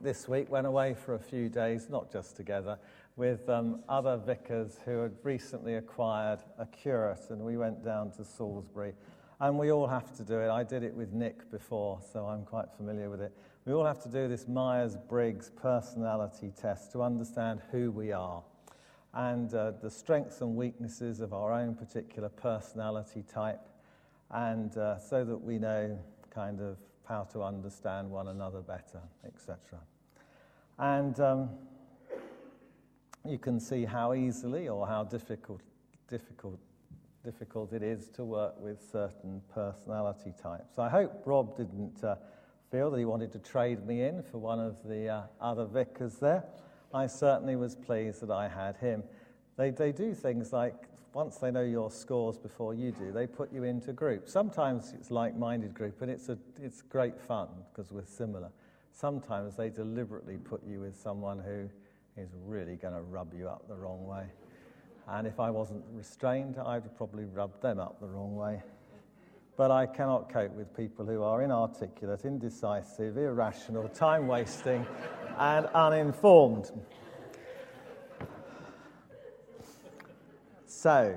this 0.00 0.26
week 0.26 0.50
went 0.50 0.66
away 0.66 0.94
for 0.94 1.14
a 1.14 1.20
few 1.20 1.48
days, 1.48 1.88
not 1.88 2.10
just 2.10 2.34
together, 2.34 2.80
with 3.14 3.48
um, 3.48 3.84
other 3.88 4.16
vicars 4.16 4.80
who 4.84 5.02
had 5.02 5.12
recently 5.22 5.74
acquired 5.74 6.40
a 6.58 6.66
curate, 6.66 7.30
and 7.30 7.40
we 7.42 7.56
went 7.56 7.84
down 7.84 8.10
to 8.16 8.24
Salisbury. 8.24 8.94
And 9.38 9.56
we 9.56 9.70
all 9.70 9.86
have 9.86 10.16
to 10.16 10.24
do 10.24 10.40
it. 10.40 10.50
I 10.50 10.64
did 10.64 10.82
it 10.82 10.92
with 10.92 11.12
Nick 11.12 11.48
before, 11.52 12.00
so 12.12 12.26
I'm 12.26 12.44
quite 12.44 12.72
familiar 12.76 13.08
with 13.08 13.20
it. 13.20 13.32
We 13.66 13.72
all 13.72 13.86
have 13.86 14.02
to 14.02 14.08
do 14.08 14.26
this 14.26 14.48
Myers 14.48 14.96
Briggs 15.08 15.52
personality 15.54 16.52
test 16.60 16.90
to 16.90 17.02
understand 17.02 17.60
who 17.70 17.92
we 17.92 18.10
are 18.10 18.42
and 19.14 19.52
uh, 19.54 19.72
the 19.82 19.90
strengths 19.90 20.40
and 20.40 20.54
weaknesses 20.54 21.20
of 21.20 21.32
our 21.32 21.52
own 21.52 21.74
particular 21.74 22.28
personality 22.28 23.24
type, 23.32 23.68
and 24.30 24.76
uh, 24.76 24.98
so 24.98 25.24
that 25.24 25.36
we 25.36 25.58
know 25.58 25.98
kind 26.30 26.60
of 26.60 26.76
how 27.08 27.24
to 27.24 27.42
understand 27.42 28.08
one 28.08 28.28
another 28.28 28.60
better, 28.60 29.00
etc. 29.26 29.80
And 30.78 31.18
um, 31.18 31.50
you 33.26 33.38
can 33.38 33.58
see 33.58 33.84
how 33.84 34.14
easily 34.14 34.68
or 34.68 34.86
how 34.86 35.04
difficult, 35.04 35.60
difficult, 36.08 36.58
difficult 37.24 37.72
it 37.72 37.82
is 37.82 38.08
to 38.10 38.24
work 38.24 38.54
with 38.60 38.80
certain 38.92 39.42
personality 39.52 40.32
types. 40.40 40.78
I 40.78 40.88
hope 40.88 41.22
Rob 41.26 41.56
didn't 41.56 42.02
uh, 42.04 42.14
feel 42.70 42.90
that 42.92 42.98
he 42.98 43.04
wanted 43.04 43.32
to 43.32 43.38
trade 43.40 43.84
me 43.86 44.02
in 44.04 44.22
for 44.22 44.38
one 44.38 44.60
of 44.60 44.76
the 44.84 45.08
uh, 45.08 45.22
other 45.40 45.64
vicars 45.64 46.14
there. 46.14 46.44
I 46.92 47.06
certainly 47.06 47.56
was 47.56 47.76
pleased 47.76 48.20
that 48.22 48.30
I 48.30 48.48
had 48.48 48.76
him. 48.76 49.04
They, 49.56 49.70
they 49.70 49.92
do 49.92 50.14
things 50.14 50.52
like, 50.52 50.74
once 51.12 51.36
they 51.38 51.50
know 51.50 51.62
your 51.62 51.90
scores 51.90 52.38
before 52.38 52.74
you 52.74 52.92
do, 52.92 53.12
they 53.12 53.26
put 53.26 53.52
you 53.52 53.64
into 53.64 53.92
groups. 53.92 54.32
Sometimes 54.32 54.92
it's 54.92 55.10
like 55.10 55.36
minded 55.36 55.74
group, 55.74 56.02
and 56.02 56.10
it's, 56.10 56.28
a, 56.28 56.38
it's 56.62 56.82
great 56.82 57.20
fun 57.20 57.48
because 57.70 57.92
we're 57.92 58.04
similar. 58.04 58.50
Sometimes 58.92 59.56
they 59.56 59.70
deliberately 59.70 60.36
put 60.36 60.62
you 60.66 60.80
with 60.80 60.96
someone 60.96 61.38
who 61.38 61.68
is 62.20 62.30
really 62.46 62.76
going 62.76 62.94
to 62.94 63.02
rub 63.02 63.32
you 63.34 63.48
up 63.48 63.66
the 63.68 63.76
wrong 63.76 64.06
way. 64.06 64.24
And 65.08 65.26
if 65.26 65.40
I 65.40 65.50
wasn't 65.50 65.84
restrained, 65.92 66.56
I'd 66.58 66.96
probably 66.96 67.24
rub 67.24 67.60
them 67.60 67.80
up 67.80 68.00
the 68.00 68.06
wrong 68.06 68.36
way. 68.36 68.62
But 69.56 69.70
I 69.70 69.86
cannot 69.86 70.32
cope 70.32 70.52
with 70.52 70.74
people 70.76 71.04
who 71.04 71.22
are 71.22 71.42
inarticulate, 71.42 72.24
indecisive, 72.24 73.16
irrational, 73.16 73.88
time 73.88 74.26
wasting, 74.26 74.86
and 75.40 75.66
uninformed. 75.74 76.70
So, 80.66 81.16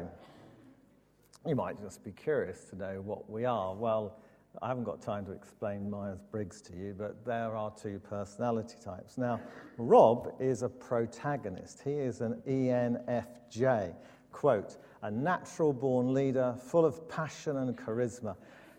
you 1.45 1.55
might 1.55 1.79
just 1.81 2.03
be 2.05 2.11
curious 2.11 2.63
to 2.69 2.77
know 2.77 3.01
what 3.01 3.29
we 3.29 3.43
are. 3.43 3.75
Well, 3.75 4.15
I 4.61 4.69
haven't 4.69 4.85
got 4.85 5.01
time 5.01 5.25
to 5.25 5.33
explain 5.33 5.89
Myers 5.89 6.21
Briggs 6.31 6.61
to 6.61 6.73
you, 6.73 6.95
but 6.97 7.25
there 7.25 7.55
are 7.55 7.71
two 7.71 7.99
personality 7.99 8.75
types. 8.83 9.17
Now, 9.17 9.41
Rob 9.77 10.33
is 10.39 10.63
a 10.63 10.69
protagonist. 10.69 11.81
He 11.83 11.91
is 11.91 12.21
an 12.21 12.41
ENFJ. 12.47 13.93
Quote, 14.31 14.77
a 15.01 15.11
natural 15.11 15.73
born 15.73 16.13
leader 16.13 16.55
full 16.65 16.85
of 16.85 17.09
passion 17.09 17.57
and 17.57 17.75
charisma. 17.75 18.35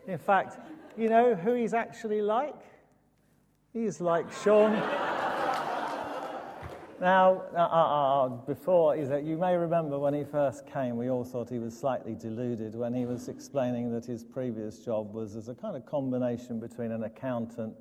In 0.06 0.18
fact, 0.18 0.58
you 0.96 1.10
know 1.10 1.34
who 1.34 1.52
he's 1.52 1.74
actually 1.74 2.22
like? 2.22 2.60
He's 3.74 4.00
like 4.00 4.32
Sean. 4.42 4.72
Now, 7.00 7.42
uh, 7.54 7.58
uh, 7.58 8.24
uh, 8.24 8.28
before, 8.28 8.96
you 8.96 9.36
may 9.36 9.56
remember 9.56 9.98
when 9.98 10.14
he 10.14 10.22
first 10.24 10.66
came, 10.66 10.96
we 10.96 11.10
all 11.10 11.24
thought 11.24 11.50
he 11.50 11.58
was 11.58 11.76
slightly 11.76 12.14
deluded 12.14 12.74
when 12.74 12.94
he 12.94 13.04
was 13.04 13.28
explaining 13.28 13.92
that 13.92 14.04
his 14.04 14.22
previous 14.22 14.78
job 14.78 15.12
was 15.12 15.34
as 15.34 15.48
a 15.48 15.54
kind 15.54 15.76
of 15.76 15.84
combination 15.86 16.60
between 16.60 16.92
an 16.92 17.02
accountant 17.02 17.74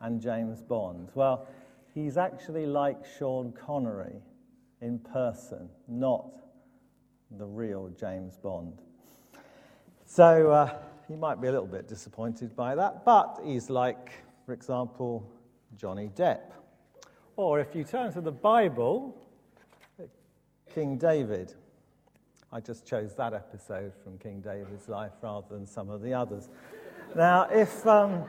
and 0.00 0.20
James 0.20 0.60
Bond. 0.60 1.08
Well, 1.14 1.46
he's 1.94 2.16
actually 2.16 2.66
like 2.66 2.98
Sean 3.18 3.52
Connery 3.52 4.16
in 4.80 4.98
person, 4.98 5.68
not 5.86 6.36
the 7.30 7.46
real 7.46 7.90
James 7.98 8.36
Bond. 8.38 8.82
So 10.04 10.50
uh, 10.50 10.78
he 11.06 11.14
might 11.14 11.40
be 11.40 11.46
a 11.46 11.52
little 11.52 11.66
bit 11.66 11.86
disappointed 11.86 12.56
by 12.56 12.74
that, 12.74 13.04
but 13.04 13.40
he's 13.44 13.70
like, 13.70 14.10
for 14.46 14.52
example, 14.52 15.30
Johnny 15.76 16.10
Depp. 16.16 16.57
Or 17.38 17.60
if 17.60 17.72
you 17.72 17.84
turn 17.84 18.12
to 18.14 18.20
the 18.20 18.32
Bible, 18.32 19.14
King 20.74 20.98
David. 20.98 21.54
I 22.52 22.58
just 22.58 22.84
chose 22.84 23.14
that 23.14 23.32
episode 23.32 23.92
from 24.02 24.18
King 24.18 24.40
David's 24.40 24.88
life 24.88 25.12
rather 25.22 25.46
than 25.48 25.64
some 25.64 25.88
of 25.88 26.02
the 26.02 26.12
others. 26.12 26.48
Now, 27.14 27.46
if, 27.48 27.86
um, 27.86 28.24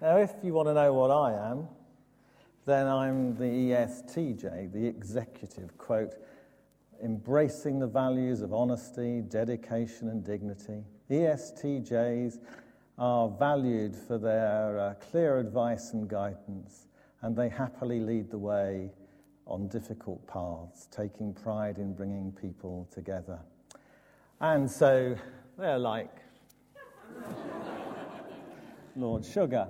now, 0.00 0.16
if 0.16 0.32
you 0.42 0.54
want 0.54 0.70
to 0.70 0.74
know 0.74 0.92
what 0.92 1.12
I 1.12 1.50
am, 1.52 1.68
then 2.66 2.88
I'm 2.88 3.36
the 3.36 3.44
ESTJ, 3.44 4.72
the 4.72 4.84
executive, 4.84 5.78
quote, 5.78 6.14
embracing 7.00 7.78
the 7.78 7.86
values 7.86 8.40
of 8.42 8.52
honesty, 8.52 9.20
dedication, 9.20 10.08
and 10.08 10.24
dignity. 10.24 10.82
ESTJs 11.08 12.40
are 12.98 13.28
valued 13.28 13.96
for 13.96 14.18
their 14.18 14.78
uh, 14.78 14.94
clear 14.94 15.38
advice 15.38 15.92
and 15.92 16.08
guidance, 16.08 16.88
and 17.22 17.36
they 17.36 17.48
happily 17.48 18.00
lead 18.00 18.30
the 18.30 18.38
way 18.38 18.90
on 19.46 19.68
difficult 19.68 20.26
paths, 20.26 20.88
taking 20.90 21.32
pride 21.32 21.78
in 21.78 21.94
bringing 21.94 22.32
people 22.32 22.88
together. 22.92 23.38
And 24.40 24.70
so 24.70 25.16
they're 25.58 25.78
like 25.78 26.16
Lord 28.96 29.24
Sugar. 29.24 29.68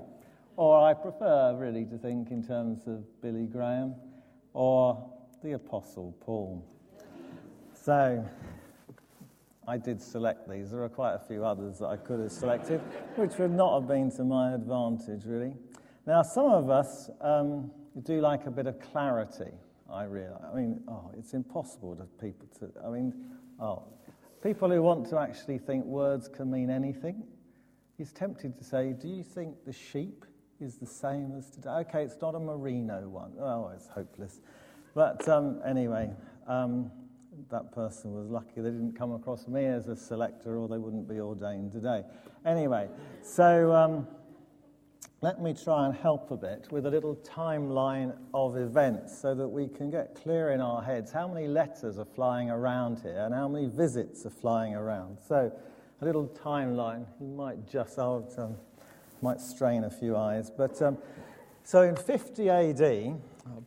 Or 0.57 0.87
I 0.87 0.95
prefer 0.95 1.57
really 1.57 1.85
to 1.87 1.97
think 1.97 2.31
in 2.31 2.47
terms 2.47 2.87
of 2.87 3.05
Billy 3.23 3.47
Graham 3.47 3.95
or 4.53 5.11
the 5.43 5.53
Apostle 5.53 6.15
Paul. 6.21 6.65
So 7.75 8.25
I 9.73 9.79
did 9.79 10.03
select 10.03 10.49
these. 10.51 10.71
There 10.71 10.83
are 10.83 10.89
quite 10.89 11.15
a 11.15 11.19
few 11.19 11.45
others 11.45 11.79
that 11.79 11.87
I 11.87 11.97
could 11.97 12.21
have 12.21 12.31
selected, 12.31 12.81
which 13.17 13.39
would 13.39 13.53
not 13.53 13.81
have 13.81 13.89
been 13.89 14.11
to 14.13 14.25
my 14.25 14.53
advantage, 14.53 15.25
really. 15.25 15.55
Now, 16.07 16.23
some 16.23 16.47
of 16.47 16.69
us 16.69 17.09
um, 17.23 17.71
do 18.03 18.21
like 18.21 18.47
a 18.47 18.51
bit 18.51 18.67
of 18.67 18.79
clarity, 18.81 19.53
I 19.91 20.05
realize. 20.05 20.43
I 20.53 20.55
mean, 20.55 20.83
oh, 20.89 21.11
it's 21.17 21.33
impossible 21.33 21.97
to 21.97 22.05
people 22.21 22.49
to, 22.59 22.71
I 22.85 22.91
mean, 22.91 23.15
oh, 23.61 23.85
People 24.43 24.71
who 24.71 24.83
want 24.83 25.09
to 25.11 25.19
actually 25.21 25.59
think 25.59 25.85
words 25.85 26.27
can 26.27 26.51
mean 26.51 26.69
anything. 26.69 27.23
He's 27.97 28.11
tempted 28.11 28.59
to 28.59 28.65
say, 28.65 28.93
Do 28.93 29.07
you 29.07 29.23
think 29.23 29.65
the 29.65 29.73
sheep 29.73 30.25
is 30.61 30.79
the 30.79 30.87
same 30.87 31.33
as 31.39 31.49
today? 31.49 31.71
Okay, 31.71 32.03
it's 32.03 32.21
not 32.21 32.35
a 32.35 32.41
merino 32.41 33.09
one. 33.09 33.35
Oh, 33.41 33.71
it's 33.73 33.87
hopeless. 33.87 34.41
But 34.95 35.29
um, 35.29 35.61
anyway, 35.65 36.11
um, 36.49 36.91
that 37.51 37.73
person 37.73 38.13
was 38.13 38.29
lucky 38.29 38.61
they 38.61 38.71
didn't 38.71 38.97
come 38.97 39.13
across 39.13 39.49
me 39.49 39.65
as 39.65 39.89
a 39.89 39.97
selector 39.97 40.57
or 40.57 40.69
they 40.69 40.79
wouldn't 40.79 41.09
be 41.09 41.19
ordained 41.19 41.73
today. 41.73 42.03
Anyway, 42.45 42.89
so 43.23 43.73
um, 43.73 44.07
let 45.23 45.41
me 45.41 45.55
try 45.55 45.87
and 45.87 45.95
help 45.95 46.31
a 46.31 46.37
bit 46.37 46.69
with 46.71 46.85
a 46.85 46.91
little 46.91 47.17
timeline 47.17 48.15
of 48.35 48.57
events 48.57 49.17
so 49.17 49.35
that 49.35 49.49
we 49.49 49.69
can 49.69 49.91
get 49.91 50.15
clear 50.15 50.51
in 50.51 50.61
our 50.61 50.83
heads 50.83 51.13
how 51.13 51.27
many 51.27 51.47
letters 51.47 51.99
are 51.99 52.05
flying 52.05 52.51
around 52.51 53.01
here 53.01 53.23
and 53.25 53.35
how 53.35 53.49
many 53.49 53.67
visits 53.67 54.27
are 54.27 54.31
flying 54.31 54.75
around. 54.75 55.19
So, 55.27 55.53
a 56.01 56.05
little 56.05 56.27
timeline. 56.45 57.07
You 57.21 57.29
might 57.29 57.71
just, 57.71 57.99
I'll, 57.99 58.29
um, 58.37 58.57
might 59.23 59.41
strain 59.41 59.85
a 59.85 59.91
few 59.91 60.17
eyes, 60.17 60.51
but 60.51 60.83
um, 60.83 60.99
so 61.63 61.83
in 61.83 61.95
50 61.95 62.51
AD, 62.51 63.21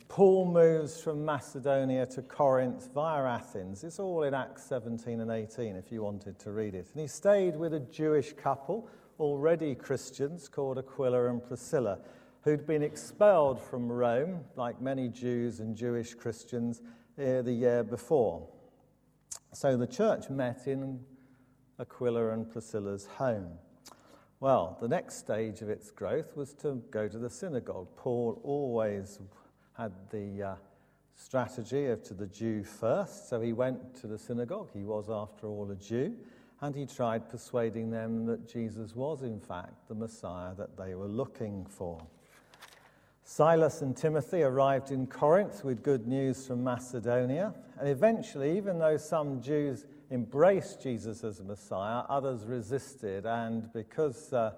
Paul 0.08 0.46
moves 0.51 1.01
from 1.01 1.25
Macedonia 1.25 2.05
to 2.08 2.22
Corinth 2.22 2.89
via 2.94 3.24
Athens. 3.24 3.84
It's 3.84 4.00
all 4.00 4.24
in 4.24 4.34
Acts 4.34 4.63
17 4.63 5.20
and 5.20 5.29
18 5.29 5.75
if 5.75 5.91
you 5.91 6.01
wanted 6.01 6.39
to 6.39 6.51
read 6.51 6.75
it. 6.75 6.88
And 6.94 7.01
he 7.01 7.08
stayed 7.08 7.58
with 7.58 7.74
a 7.74 7.79
Jewish 7.82 8.34
couple, 8.34 8.89
already 9.20 9.75
Christians, 9.75 10.48
called 10.48 10.77
Aquila 10.77 11.29
and 11.29 11.46
Priscilla, 11.46 12.00
who'd 12.44 12.65
been 12.65 12.84
expelled 12.84 13.62
from 13.62 13.91
Rome, 13.91 14.46
like 14.55 14.79
many 14.82 15.10
Jews 15.10 15.60
and 15.60 15.75
Jewish 15.75 16.13
Christians, 16.13 16.82
uh, 17.20 17.41
the 17.41 17.51
year 17.51 17.84
before. 17.84 18.48
So 19.53 19.75
the 19.75 19.88
church 19.88 20.29
met 20.29 20.67
in 20.67 21.01
Aquila 21.79 22.29
and 22.29 22.50
Priscilla's 22.50 23.08
home. 23.08 23.58
Well, 24.39 24.77
the 24.79 24.88
next 24.88 25.17
stage 25.17 25.62
of 25.62 25.70
its 25.70 25.91
growth 25.91 26.36
was 26.36 26.53
to 26.55 26.84
go 26.91 27.08
to 27.08 27.17
the 27.17 27.29
synagogue. 27.29 27.88
Paul 27.98 28.39
always 28.44 29.20
had 29.77 29.91
the 30.10 30.44
uh, 30.44 30.55
strategy 31.15 31.88
of 31.88 32.03
to 32.03 32.13
the 32.13 32.27
Jew 32.27 32.63
first, 32.63 33.29
so 33.29 33.41
he 33.41 33.53
went 33.53 33.96
to 34.01 34.08
the 34.08 34.17
synagogue. 34.17 34.70
He 34.74 34.84
was, 34.84 35.10
after 35.10 35.48
all, 35.48 35.70
a 35.72 35.75
Jew, 35.75 36.15
and 36.62 36.75
he 36.75 36.86
tried 36.86 37.29
persuading 37.29 37.91
them 37.91 38.25
that 38.25 38.48
Jesus 38.48 38.96
was, 38.96 39.22
in 39.22 39.39
fact, 39.39 39.88
the 39.88 39.96
Messiah 39.96 40.53
that 40.55 40.77
they 40.77 40.96
were 40.96 41.08
looking 41.08 41.65
for. 41.65 42.01
Silas 43.24 43.82
and 43.82 43.98
Timothy 43.98 44.44
arrived 44.44 44.91
in 44.91 45.08
Corinth 45.08 45.63
with 45.63 45.84
good 45.84 46.08
news 46.08 46.46
from 46.46 46.63
Macedonia, 46.63 47.53
and 47.79 47.89
eventually, 47.89 48.55
even 48.55 48.77
though 48.79 48.98
some 48.98 49.41
Jews 49.41 49.86
embraced 50.12 50.82
Jesus 50.82 51.24
as 51.24 51.41
Messiah, 51.41 52.03
others 52.08 52.46
resisted, 52.46 53.25
and 53.25 53.74
because 53.74 54.32
uh, 54.32 54.51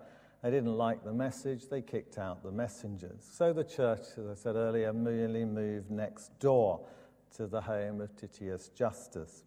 they 0.44 0.52
didn't 0.52 0.78
like 0.78 1.04
the 1.04 1.14
message, 1.14 1.68
they 1.70 1.82
kicked 1.82 2.18
out 2.18 2.44
the 2.44 2.52
messengers. 2.52 3.28
So 3.32 3.54
the 3.54 3.64
church, 3.64 4.02
as 4.18 4.28
I 4.28 4.36
said 4.36 4.56
earlier, 4.56 4.94
merely 4.94 5.46
moved 5.46 5.90
next 5.90 6.38
door 6.40 6.82
to 7.36 7.48
the 7.48 7.62
home 7.62 8.02
of 8.02 8.16
Titius 8.16 8.70
Justus. 8.70 9.44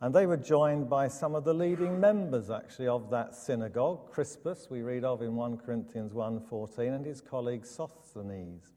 And 0.00 0.14
they 0.14 0.26
were 0.26 0.36
joined 0.36 0.90
by 0.90 1.08
some 1.08 1.34
of 1.34 1.44
the 1.44 1.54
leading 1.54 1.98
members, 1.98 2.50
actually, 2.50 2.88
of 2.88 3.10
that 3.10 3.34
synagogue. 3.34 4.10
Crispus, 4.10 4.68
we 4.68 4.82
read 4.82 5.04
of 5.04 5.22
in 5.22 5.34
1 5.34 5.58
Corinthians 5.58 6.12
1.14, 6.12 6.94
and 6.94 7.06
his 7.06 7.20
colleague 7.20 7.64
Sosthenes. 7.64 8.72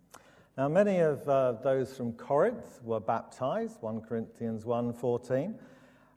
Now, 0.57 0.69
many 0.69 1.00
of 1.00 1.27
uh, 1.27 1.53
those 1.63 1.95
from 1.95 2.13
Corinth 2.13 2.79
were 2.83 3.00
baptized, 3.00 3.81
1 3.81 4.01
Corinthians 4.01 4.63
1.14. 4.63 5.53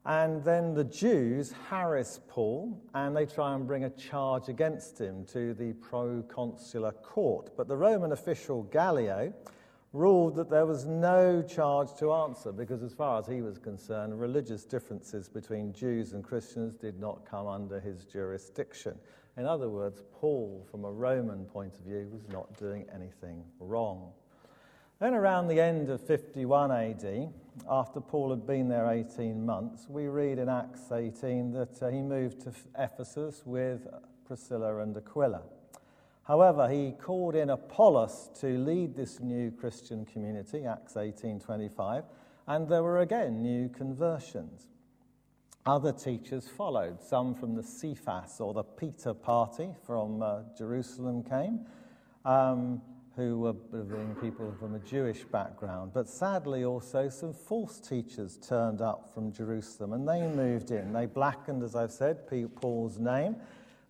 And 0.07 0.43
then 0.43 0.75
the 0.75 0.85
Jews 0.85 1.53
harass 1.69 2.21
Paul 2.27 2.81
and 2.95 3.15
they 3.15 3.27
try 3.27 3.55
and 3.55 3.67
bring 3.67 3.85
a 3.85 3.91
charge 3.91 4.49
against 4.49 4.99
him 4.99 5.27
to 5.27 5.53
the 5.53 5.75
proconsular 5.75 6.93
court. 7.03 7.51
But 7.57 7.69
the 7.69 7.77
Roman 7.77 8.13
official 8.13 8.63
Gallio 8.65 9.33
ruled 9.93 10.37
that 10.37 10.49
there 10.49 10.67
was 10.67 10.87
no 10.87 11.43
charge 11.43 11.89
to 11.99 12.13
answer 12.13 12.53
because, 12.53 12.83
as 12.83 12.95
far 12.95 13.19
as 13.19 13.27
he 13.27 13.43
was 13.43 13.59
concerned, 13.59 14.19
religious 14.19 14.65
differences 14.65 15.29
between 15.29 15.73
Jews 15.73 16.13
and 16.13 16.25
Christians 16.25 16.75
did 16.77 16.99
not 16.99 17.29
come 17.29 17.47
under 17.47 17.81
his 17.81 18.05
jurisdiction. 18.05 18.97
In 19.37 19.47
other 19.47 19.69
words, 19.69 20.03
Paul, 20.13 20.67
from 20.71 20.85
a 20.85 20.91
Roman 20.91 21.45
point 21.45 21.75
of 21.75 21.81
view, 21.81 22.09
was 22.11 22.29
not 22.29 22.57
doing 22.57 22.87
anything 22.95 23.45
wrong. 23.59 24.13
Then, 25.01 25.15
around 25.15 25.49
the 25.49 25.59
end 25.63 25.89
of 25.89 26.07
51 26.07 26.71
AD, 26.71 27.33
after 27.71 28.03
Paul 28.03 28.29
had 28.29 28.47
been 28.47 28.69
there 28.69 28.91
18 28.91 29.47
months, 29.47 29.89
we 29.89 30.09
read 30.09 30.39
in 30.39 30.51
Acts 30.51 30.93
18 30.93 31.53
that 31.53 31.83
uh, 31.83 31.89
he 31.89 32.03
moved 32.03 32.43
to 32.43 32.53
Ephesus 32.79 33.41
with 33.47 33.89
Priscilla 34.27 34.81
and 34.81 34.95
Aquila. 34.95 35.41
However, 36.25 36.69
he 36.69 36.93
called 36.93 37.35
in 37.35 37.49
Apollos 37.49 38.29
to 38.41 38.59
lead 38.59 38.95
this 38.95 39.21
new 39.21 39.51
Christian 39.51 40.05
community, 40.05 40.67
Acts 40.67 40.97
18:25, 40.97 42.05
and 42.47 42.69
there 42.69 42.83
were 42.83 43.01
again 43.01 43.41
new 43.41 43.71
conversions. 43.71 44.67
Other 45.65 45.93
teachers 45.93 46.47
followed. 46.47 47.01
Some 47.03 47.35
from 47.35 47.55
the 47.55 47.63
Cephas 47.63 48.39
or 48.39 48.53
the 48.53 48.65
Peter 48.65 49.15
party 49.15 49.71
from 49.83 50.21
uh, 50.21 50.41
Jerusalem 50.59 51.23
came. 51.23 51.65
Um, 52.27 52.83
who 53.17 53.39
were 53.41 53.53
being 53.53 54.15
people 54.21 54.55
from 54.59 54.75
a 54.75 54.79
Jewish 54.79 55.25
background. 55.25 55.91
But 55.93 56.09
sadly, 56.09 56.65
also, 56.65 57.09
some 57.09 57.33
false 57.33 57.81
teachers 57.81 58.39
turned 58.39 58.81
up 58.81 59.13
from 59.13 59.33
Jerusalem 59.33 59.93
and 59.93 60.09
they 60.09 60.23
moved 60.23 60.71
in. 60.71 60.93
They 60.93 61.07
blackened, 61.07 61.63
as 61.63 61.75
I've 61.75 61.91
said, 61.91 62.27
Paul's 62.57 62.99
name. 62.99 63.37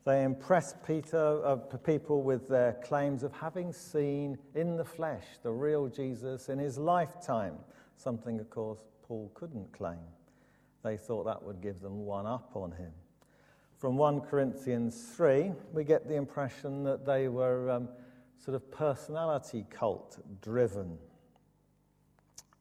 They 0.06 0.24
impressed 0.24 0.83
Peter, 0.87 1.44
uh, 1.44 1.56
people 1.56 2.22
with 2.22 2.48
their 2.48 2.72
claims 2.83 3.22
of 3.22 3.33
having 3.33 3.72
seen 3.72 4.38
in 4.54 4.76
the 4.76 4.85
flesh 4.85 5.26
the 5.42 5.50
real 5.50 5.88
Jesus 5.88 6.48
in 6.48 6.59
his 6.59 6.78
lifetime, 6.78 7.56
something, 7.98 8.40
of 8.40 8.48
course, 8.48 8.78
Paul 9.06 9.30
couldn't 9.35 9.70
claim. 9.72 9.98
They 10.83 10.96
thought 10.96 11.24
that 11.24 11.42
would 11.42 11.61
give 11.61 11.80
them 11.80 12.06
one 12.06 12.26
up 12.26 12.52
on 12.54 12.72
him. 12.72 12.92
From 13.76 13.98
1 13.98 14.22
Corinthians 14.22 15.11
3, 15.14 15.52
we 15.74 15.85
get 15.85 16.09
the 16.09 16.14
impression 16.14 16.83
that 16.85 17.04
they 17.04 17.28
were. 17.28 17.70
Um, 17.70 17.88
sort 18.42 18.55
of 18.55 18.70
personality 18.70 19.66
cult 19.70 20.18
driven. 20.40 20.96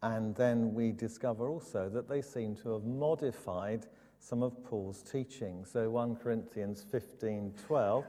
And 0.01 0.35
then 0.35 0.73
we 0.73 0.91
discover 0.91 1.49
also 1.49 1.89
that 1.89 2.07
they 2.07 2.21
seem 2.21 2.55
to 2.57 2.73
have 2.73 2.83
modified 2.83 3.85
some 4.19 4.43
of 4.43 4.63
Paul's 4.63 5.01
teaching. 5.01 5.65
So 5.65 5.89
1 5.89 6.17
Corinthians 6.17 6.85
15 6.91 7.53
12, 7.65 8.05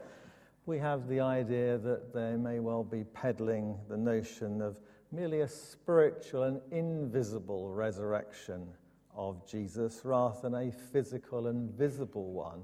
we 0.65 0.77
have 0.77 1.07
the 1.07 1.19
idea 1.19 1.77
that 1.77 2.13
they 2.13 2.35
may 2.35 2.59
well 2.59 2.83
be 2.83 3.03
peddling 3.03 3.77
the 3.89 3.97
notion 3.97 4.61
of 4.61 4.79
merely 5.11 5.41
a 5.41 5.47
spiritual 5.47 6.43
and 6.43 6.61
invisible 6.71 7.69
resurrection 7.69 8.67
of 9.15 9.45
Jesus 9.49 10.01
rather 10.03 10.35
than 10.41 10.55
a 10.55 10.71
physical 10.71 11.47
and 11.47 11.69
visible 11.71 12.31
one 12.31 12.61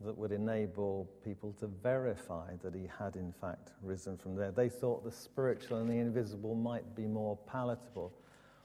that 0.00 0.16
would 0.16 0.32
enable 0.32 1.08
people 1.24 1.52
to 1.60 1.66
verify 1.66 2.50
that 2.62 2.74
he 2.74 2.88
had 2.98 3.16
in 3.16 3.32
fact 3.32 3.72
risen 3.82 4.16
from 4.16 4.36
there. 4.36 4.50
They 4.50 4.68
thought 4.68 5.04
the 5.04 5.10
spiritual 5.10 5.78
and 5.78 5.88
the 5.88 5.98
invisible 5.98 6.54
might 6.54 6.94
be 6.94 7.06
more 7.06 7.38
palatable. 7.50 8.12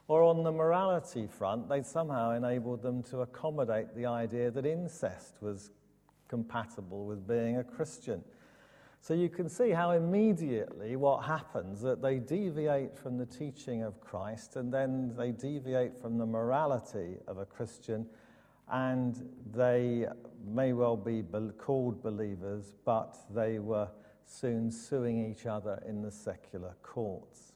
Or 0.07 0.23
on 0.23 0.43
the 0.43 0.51
morality 0.51 1.27
front, 1.27 1.69
they 1.69 1.83
somehow 1.83 2.31
enabled 2.31 2.81
them 2.81 3.01
to 3.03 3.21
accommodate 3.21 3.95
the 3.95 4.07
idea 4.07 4.51
that 4.51 4.65
incest 4.65 5.37
was 5.41 5.71
compatible 6.27 7.05
with 7.05 7.25
being 7.25 7.57
a 7.57 7.63
Christian. 7.63 8.23
So 8.99 9.13
you 9.13 9.29
can 9.29 9.49
see 9.49 9.71
how 9.71 9.91
immediately 9.91 10.95
what 10.95 11.23
happens 11.23 11.81
that 11.81 12.01
they 12.01 12.19
deviate 12.19 12.95
from 12.95 13.17
the 13.17 13.25
teaching 13.25 13.83
of 13.83 13.99
Christ 13.99 14.57
and 14.57 14.71
then 14.71 15.15
they 15.17 15.31
deviate 15.31 15.99
from 15.99 16.17
the 16.17 16.25
morality 16.25 17.17
of 17.27 17.39
a 17.39 17.45
Christian 17.45 18.05
and 18.71 19.29
they 19.53 20.07
may 20.47 20.73
well 20.73 20.97
be 20.97 21.23
called 21.57 22.01
believers, 22.01 22.73
but 22.85 23.17
they 23.33 23.59
were 23.59 23.89
soon 24.25 24.71
suing 24.71 25.29
each 25.29 25.45
other 25.45 25.81
in 25.87 26.01
the 26.01 26.11
secular 26.11 26.75
courts. 26.81 27.53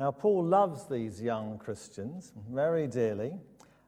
Now, 0.00 0.10
Paul 0.10 0.44
loves 0.44 0.86
these 0.88 1.22
young 1.22 1.58
Christians 1.58 2.32
very 2.50 2.86
dearly, 2.86 3.32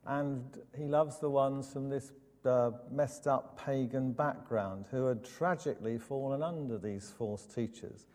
and 0.06 0.42
he 0.76 0.84
loves 0.84 1.18
the 1.18 1.30
ones 1.30 1.72
from 1.72 1.88
this 1.88 2.12
uh, 2.44 2.70
messed 2.90 3.26
up 3.26 3.58
pagan 3.64 4.12
background 4.12 4.86
who 4.90 5.06
had 5.06 5.24
tragically 5.24 5.98
fallen 5.98 6.42
under 6.42 6.78
these 6.78 7.12
false 7.16 7.46
teachers. 7.46 8.06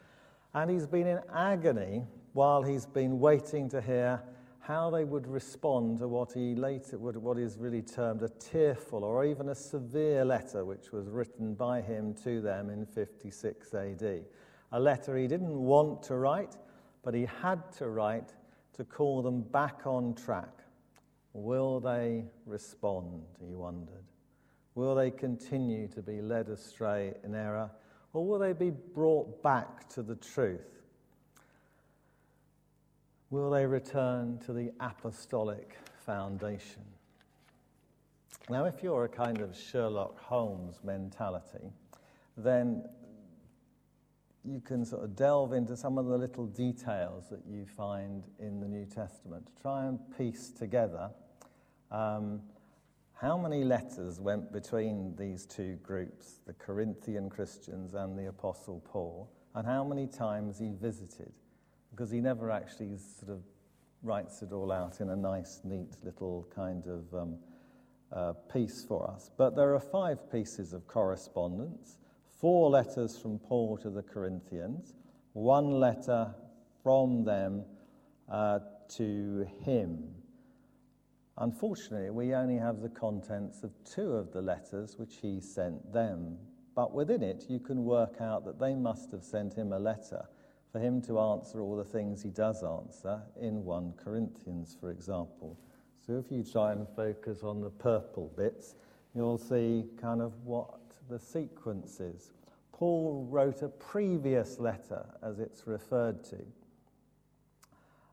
And 0.53 0.69
he's 0.71 0.87
been 0.87 1.07
in 1.07 1.19
agony 1.33 2.03
while 2.33 2.61
he's 2.61 2.85
been 2.85 3.19
waiting 3.19 3.69
to 3.69 3.81
hear 3.81 4.21
how 4.69 4.91
they 4.91 5.03
would 5.03 5.25
respond 5.25 5.97
to 5.97 6.07
what 6.07 6.31
he 6.31 6.53
later 6.53 6.99
would, 6.99 7.17
what 7.17 7.39
is 7.39 7.57
really 7.57 7.81
termed 7.81 8.21
a 8.21 8.29
tearful 8.29 9.03
or 9.03 9.25
even 9.25 9.49
a 9.49 9.55
severe 9.55 10.23
letter, 10.23 10.63
which 10.63 10.91
was 10.91 11.09
written 11.09 11.55
by 11.55 11.81
him 11.81 12.13
to 12.13 12.39
them 12.39 12.69
in 12.69 12.85
56 12.85 13.73
AD. 13.73 14.25
A 14.71 14.79
letter 14.79 15.17
he 15.17 15.25
didn't 15.25 15.59
want 15.59 16.03
to 16.03 16.17
write, 16.17 16.55
but 17.03 17.15
he 17.15 17.25
had 17.41 17.71
to 17.79 17.89
write 17.89 18.35
to 18.73 18.83
call 18.83 19.23
them 19.23 19.41
back 19.41 19.87
on 19.87 20.13
track. 20.13 20.59
Will 21.33 21.79
they 21.79 22.25
respond? 22.45 23.23
He 23.43 23.55
wondered. 23.55 24.05
Will 24.75 24.93
they 24.93 25.09
continue 25.09 25.87
to 25.87 26.03
be 26.03 26.21
led 26.21 26.47
astray 26.47 27.15
in 27.23 27.33
error, 27.33 27.71
or 28.13 28.23
will 28.23 28.37
they 28.37 28.53
be 28.53 28.69
brought 28.69 29.41
back 29.41 29.89
to 29.89 30.03
the 30.03 30.15
truth? 30.17 30.78
Will 33.31 33.51
they 33.51 33.65
return 33.65 34.39
to 34.45 34.53
the 34.53 34.71
apostolic 34.79 35.77
foundation? 36.05 36.81
Now, 38.49 38.65
if 38.65 38.81
you're 38.81 39.05
a 39.05 39.09
kind 39.09 39.39
of 39.41 39.55
Sherlock 39.55 40.19
Holmes 40.19 40.79
mentality, 40.83 41.71
then 42.35 42.83
you 44.43 44.61
can 44.61 44.83
sort 44.83 45.03
of 45.03 45.15
delve 45.15 45.53
into 45.53 45.77
some 45.77 45.99
of 45.99 46.07
the 46.07 46.17
little 46.17 46.47
details 46.47 47.29
that 47.29 47.41
you 47.47 47.65
find 47.65 48.23
in 48.39 48.59
the 48.59 48.67
New 48.67 48.85
Testament 48.85 49.45
to 49.45 49.61
try 49.61 49.85
and 49.85 49.99
piece 50.17 50.49
together 50.49 51.11
um, 51.91 52.41
how 53.13 53.37
many 53.37 53.63
letters 53.63 54.19
went 54.19 54.51
between 54.51 55.15
these 55.17 55.45
two 55.45 55.77
groups, 55.83 56.39
the 56.47 56.53
Corinthian 56.53 57.29
Christians 57.29 57.93
and 57.93 58.17
the 58.17 58.29
Apostle 58.29 58.81
Paul, 58.85 59.29
and 59.53 59.67
how 59.67 59.83
many 59.83 60.07
times 60.07 60.57
he 60.57 60.71
visited, 60.71 61.31
because 61.99 62.11
he 62.11 62.21
never 62.21 62.49
actually 62.49 62.95
sort 62.95 63.29
of 63.29 63.41
writes 64.03 64.41
it 64.41 64.53
all 64.53 64.71
out 64.71 65.01
in 65.01 65.09
a 65.09 65.15
nice, 65.17 65.59
neat 65.65 65.97
little 66.01 66.47
kind 66.55 66.85
of 66.87 67.13
um, 67.13 67.35
uh, 68.13 68.31
piece 68.53 68.85
for 68.87 69.11
us. 69.11 69.31
But 69.37 69.57
there 69.57 69.75
are 69.75 69.81
five 69.81 70.31
pieces 70.31 70.71
of 70.71 70.87
correspondence 70.87 71.97
four 72.39 72.69
letters 72.69 73.17
from 73.17 73.37
Paul 73.37 73.77
to 73.79 73.89
the 73.89 74.01
Corinthians, 74.01 74.93
one 75.33 75.71
letter 75.71 76.33
from 76.81 77.25
them 77.25 77.65
uh, 78.31 78.59
to 78.95 79.45
him. 79.65 79.99
Unfortunately, 81.37 82.11
we 82.11 82.33
only 82.33 82.55
have 82.55 82.79
the 82.79 82.87
contents 82.87 83.61
of 83.63 83.71
two 83.83 84.13
of 84.13 84.31
the 84.31 84.41
letters 84.41 84.95
which 84.97 85.17
he 85.21 85.41
sent 85.41 85.91
them. 85.91 86.37
But 86.77 86.93
within 86.93 87.21
it, 87.21 87.43
you 87.49 87.59
can 87.59 87.83
work 87.83 88.21
out 88.21 88.45
that 88.45 88.57
they 88.57 88.73
must 88.73 89.11
have 89.11 89.25
sent 89.25 89.53
him 89.53 89.73
a 89.73 89.79
letter 89.79 90.25
for 90.71 90.79
him 90.79 91.01
to 91.01 91.19
answer 91.19 91.61
all 91.61 91.75
the 91.75 91.83
things 91.83 92.21
he 92.21 92.29
does 92.29 92.63
answer 92.63 93.21
in 93.39 93.63
1 93.63 93.93
Corinthians, 94.03 94.77
for 94.79 94.91
example. 94.91 95.57
So 96.05 96.17
if 96.17 96.31
you 96.31 96.43
try 96.43 96.71
and 96.71 96.87
focus 96.95 97.43
on 97.43 97.61
the 97.61 97.69
purple 97.69 98.31
bits, 98.35 98.75
you'll 99.15 99.37
see 99.37 99.85
kind 99.99 100.21
of 100.21 100.33
what 100.43 100.79
the 101.09 101.19
sequence 101.19 101.99
is. 101.99 102.31
Paul 102.71 103.27
wrote 103.29 103.61
a 103.61 103.67
previous 103.67 104.59
letter, 104.59 105.05
as 105.21 105.39
it's 105.39 105.67
referred 105.67 106.23
to, 106.25 106.37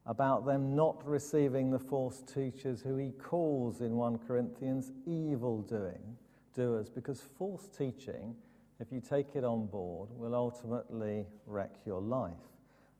about 0.07 0.47
them 0.47 0.75
not 0.75 1.07
receiving 1.07 1.71
the 1.71 1.79
false 1.79 2.23
teachers 2.23 2.81
who 2.81 2.97
he 2.97 3.11
calls 3.11 3.81
in 3.81 3.97
1 3.97 4.19
Corinthians 4.27 4.93
evil 5.07 5.63
doing 5.63 6.17
doers, 6.55 6.89
because 6.89 7.21
false 7.39 7.69
teaching, 7.69 8.35
if 8.81 8.93
you 8.93 9.01
take 9.01 9.35
it 9.35 9.45
on 9.45 9.67
board, 9.67 10.09
will 10.17 10.35
ultimately 10.35 11.27
wreck 11.47 11.75
your 11.87 12.01
life. 12.01 12.33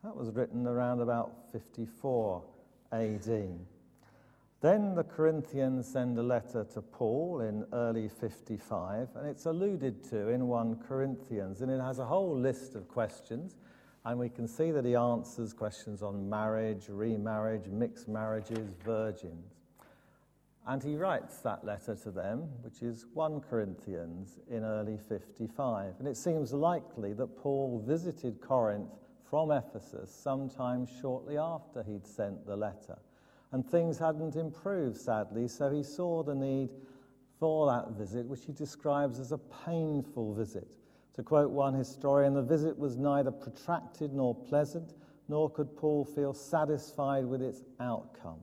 That 0.03 0.17
was 0.17 0.31
written 0.31 0.67
around 0.67 1.01
about 1.01 1.33
54 1.53 2.43
AD. 2.93 3.59
Then 4.63 4.95
the 4.95 5.05
Corinthians 5.05 5.87
send 5.87 6.19
a 6.19 6.23
letter 6.23 6.65
to 6.73 6.81
Paul 6.81 7.41
in 7.41 7.67
early 7.73 8.09
55, 8.09 9.09
and 9.17 9.29
it's 9.29 9.45
alluded 9.45 10.03
to 10.11 10.29
in 10.29 10.47
1 10.49 10.77
Corinthians, 10.89 11.61
and 11.61 11.71
it 11.71 11.81
has 11.81 11.99
a 11.99 12.07
whole 12.07 12.37
list 12.37 12.75
of 12.75 12.89
questions. 12.89 13.57
And 14.05 14.19
we 14.19 14.29
can 14.29 14.47
see 14.47 14.71
that 14.71 14.85
he 14.85 14.95
answers 14.95 15.53
questions 15.53 16.01
on 16.01 16.31
marriage, 16.31 16.87
remarriage, 16.89 17.67
mixed 17.67 18.07
marriages, 18.07 18.71
virgins. 18.85 19.56
And 20.69 20.83
he 20.83 20.97
writes 20.97 21.39
that 21.39 21.65
letter 21.65 21.95
to 21.95 22.11
them, 22.11 22.49
which 22.63 22.83
is 22.83 23.07
1 23.15 23.41
Corinthians 23.43 24.41
in 24.51 24.65
early 24.65 24.99
55. 25.09 25.95
And 26.01 26.09
it 26.09 26.17
seems 26.17 26.53
likely 26.53 27.13
that 27.13 27.37
Paul 27.37 27.85
visited 27.87 28.41
Corinth 28.41 28.91
from 29.31 29.53
Ephesus 29.53 30.11
sometime 30.11 30.87
shortly 31.01 31.39
after 31.39 31.85
he'd 31.85 32.07
sent 32.07 32.45
the 32.47 32.57
letter. 32.57 32.99
And 33.53 33.65
things 33.65 33.97
hadn't 33.97 34.35
improved, 34.35 34.97
sadly, 34.97 35.47
so 35.47 35.71
he 35.71 35.85
saw 35.85 36.25
the 36.25 36.35
need 36.35 36.71
for 37.39 37.67
that 37.69 37.93
visit, 37.93 38.27
which 38.27 38.45
he 38.45 38.53
describes 38.53 39.21
as 39.21 39.31
a 39.31 39.39
painful 39.39 40.35
visit. 40.35 40.67
To 41.15 41.23
quote 41.23 41.51
one 41.51 41.75
historian, 41.75 42.35
the 42.35 42.43
visit 42.43 42.77
was 42.77 42.97
neither 42.97 43.31
protracted 43.31 44.13
nor 44.13 44.35
pleasant, 44.35 44.95
nor 45.29 45.49
could 45.49 45.77
Paul 45.77 46.05
feel 46.05 46.35
satisfied 46.35 47.25
with 47.25 47.41
its 47.41 47.63
outcome. 47.79 48.41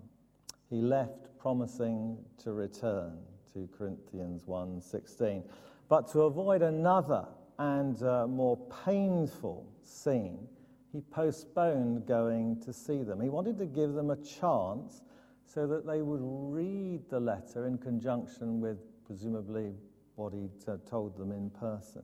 He 0.69 0.81
left 0.81 1.32
promising 1.43 2.17
to 2.37 2.53
return 2.53 3.17
to 3.53 3.67
Corinthians 3.77 4.45
1:16. 4.47 5.43
But 5.89 6.07
to 6.13 6.21
avoid 6.21 6.61
another 6.61 7.27
and 7.59 8.01
uh, 8.01 8.25
more 8.27 8.57
painful 8.85 9.67
scene, 9.81 10.47
he 10.93 11.01
postponed 11.01 12.05
going 12.07 12.61
to 12.61 12.71
see 12.71 13.03
them. 13.03 13.19
He 13.19 13.27
wanted 13.27 13.57
to 13.57 13.65
give 13.65 13.91
them 13.91 14.09
a 14.09 14.15
chance 14.15 15.03
so 15.43 15.67
that 15.67 15.85
they 15.85 16.01
would 16.01 16.21
read 16.23 17.09
the 17.09 17.19
letter 17.19 17.67
in 17.67 17.77
conjunction 17.77 18.61
with 18.61 18.77
presumably 19.05 19.75
what 20.15 20.31
he'd 20.31 20.69
uh, 20.69 20.77
told 20.89 21.17
them 21.17 21.33
in 21.33 21.49
person 21.49 22.03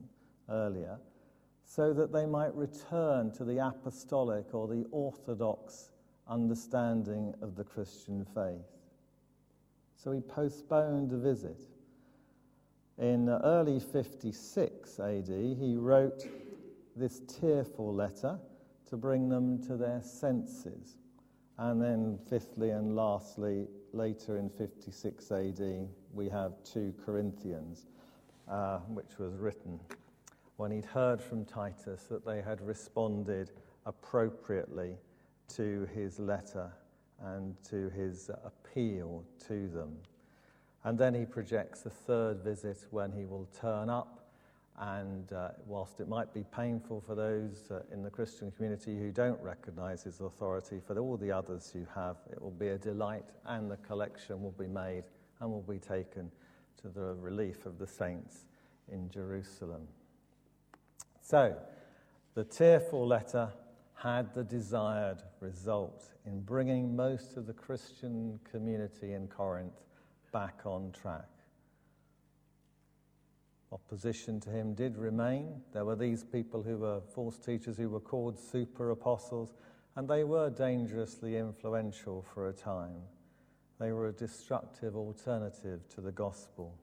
earlier, 0.50 0.98
so 1.64 1.94
that 1.94 2.12
they 2.12 2.26
might 2.26 2.54
return 2.54 3.32
to 3.32 3.44
the 3.44 3.56
apostolic 3.56 4.52
or 4.52 4.68
the 4.68 4.84
orthodox 4.90 5.92
understanding 6.28 7.32
of 7.40 7.56
the 7.56 7.64
Christian 7.64 8.26
faith. 8.34 8.79
So 10.02 10.12
he 10.12 10.20
postponed 10.20 11.10
the 11.10 11.18
visit. 11.18 11.60
In 12.96 13.28
early 13.28 13.78
56 13.78 14.98
AD, 14.98 15.28
he 15.28 15.76
wrote 15.76 16.26
this 16.96 17.20
tearful 17.26 17.94
letter 17.94 18.38
to 18.88 18.96
bring 18.96 19.28
them 19.28 19.62
to 19.64 19.76
their 19.76 20.00
senses. 20.00 20.96
And 21.58 21.82
then, 21.82 22.18
fifthly 22.30 22.70
and 22.70 22.96
lastly, 22.96 23.66
later 23.92 24.38
in 24.38 24.48
56 24.48 25.32
AD, 25.32 25.88
we 26.14 26.30
have 26.30 26.52
2 26.64 26.94
Corinthians, 27.04 27.86
uh, 28.48 28.78
which 28.78 29.18
was 29.18 29.36
written 29.36 29.78
when 30.56 30.70
he'd 30.70 30.86
heard 30.86 31.20
from 31.20 31.44
Titus 31.44 32.04
that 32.04 32.24
they 32.24 32.40
had 32.40 32.62
responded 32.62 33.50
appropriately 33.84 34.96
to 35.48 35.86
his 35.94 36.18
letter 36.18 36.72
and 37.22 37.54
to 37.68 37.90
his 37.90 38.30
appeal 38.44 39.24
to 39.46 39.68
them. 39.68 39.96
And 40.84 40.98
then 40.98 41.14
he 41.14 41.26
projects 41.26 41.84
a 41.84 41.90
third 41.90 42.42
visit 42.42 42.86
when 42.90 43.12
he 43.12 43.26
will 43.26 43.48
turn 43.60 43.90
up. 43.90 44.16
And 44.78 45.30
uh, 45.32 45.50
whilst 45.66 46.00
it 46.00 46.08
might 46.08 46.32
be 46.32 46.42
painful 46.56 47.02
for 47.06 47.14
those 47.14 47.70
uh, 47.70 47.82
in 47.92 48.02
the 48.02 48.08
Christian 48.08 48.50
community 48.50 48.96
who 48.96 49.10
don't 49.10 49.40
recognize 49.42 50.04
his 50.04 50.20
authority, 50.20 50.80
for 50.86 50.98
all 50.98 51.18
the 51.18 51.30
others 51.30 51.70
who 51.70 51.86
have, 51.94 52.16
it 52.32 52.40
will 52.40 52.50
be 52.50 52.68
a 52.68 52.78
delight, 52.78 53.26
and 53.44 53.70
the 53.70 53.76
collection 53.78 54.42
will 54.42 54.52
be 54.52 54.66
made 54.66 55.04
and 55.40 55.50
will 55.50 55.60
be 55.60 55.78
taken 55.78 56.30
to 56.80 56.88
the 56.88 57.14
relief 57.20 57.66
of 57.66 57.78
the 57.78 57.86
saints 57.86 58.46
in 58.90 59.10
Jerusalem. 59.10 59.86
So, 61.20 61.56
the 62.34 62.44
tearful 62.44 63.06
letter 63.06 63.50
had 64.02 64.32
the 64.34 64.44
desired 64.44 65.22
result 65.40 66.04
in 66.24 66.40
bringing 66.40 66.96
most 66.96 67.36
of 67.36 67.46
the 67.46 67.52
Christian 67.52 68.40
community 68.50 69.12
in 69.12 69.28
Corinth 69.28 69.82
back 70.32 70.60
on 70.64 70.90
track. 70.92 71.28
Opposition 73.72 74.40
to 74.40 74.50
him 74.50 74.72
did 74.72 74.96
remain. 74.96 75.60
There 75.72 75.84
were 75.84 75.96
these 75.96 76.24
people 76.24 76.62
who 76.62 76.78
were 76.78 77.02
false 77.14 77.38
teachers 77.38 77.76
who 77.76 77.90
were 77.90 78.00
called 78.00 78.38
super 78.38 78.90
apostles, 78.90 79.52
and 79.96 80.08
they 80.08 80.24
were 80.24 80.48
dangerously 80.48 81.36
influential 81.36 82.24
for 82.32 82.48
a 82.48 82.52
time. 82.54 83.02
They 83.78 83.92
were 83.92 84.08
a 84.08 84.12
destructive 84.12 84.96
alternative 84.96 85.86
to 85.94 86.00
the 86.00 86.12
gospel. 86.12 86.74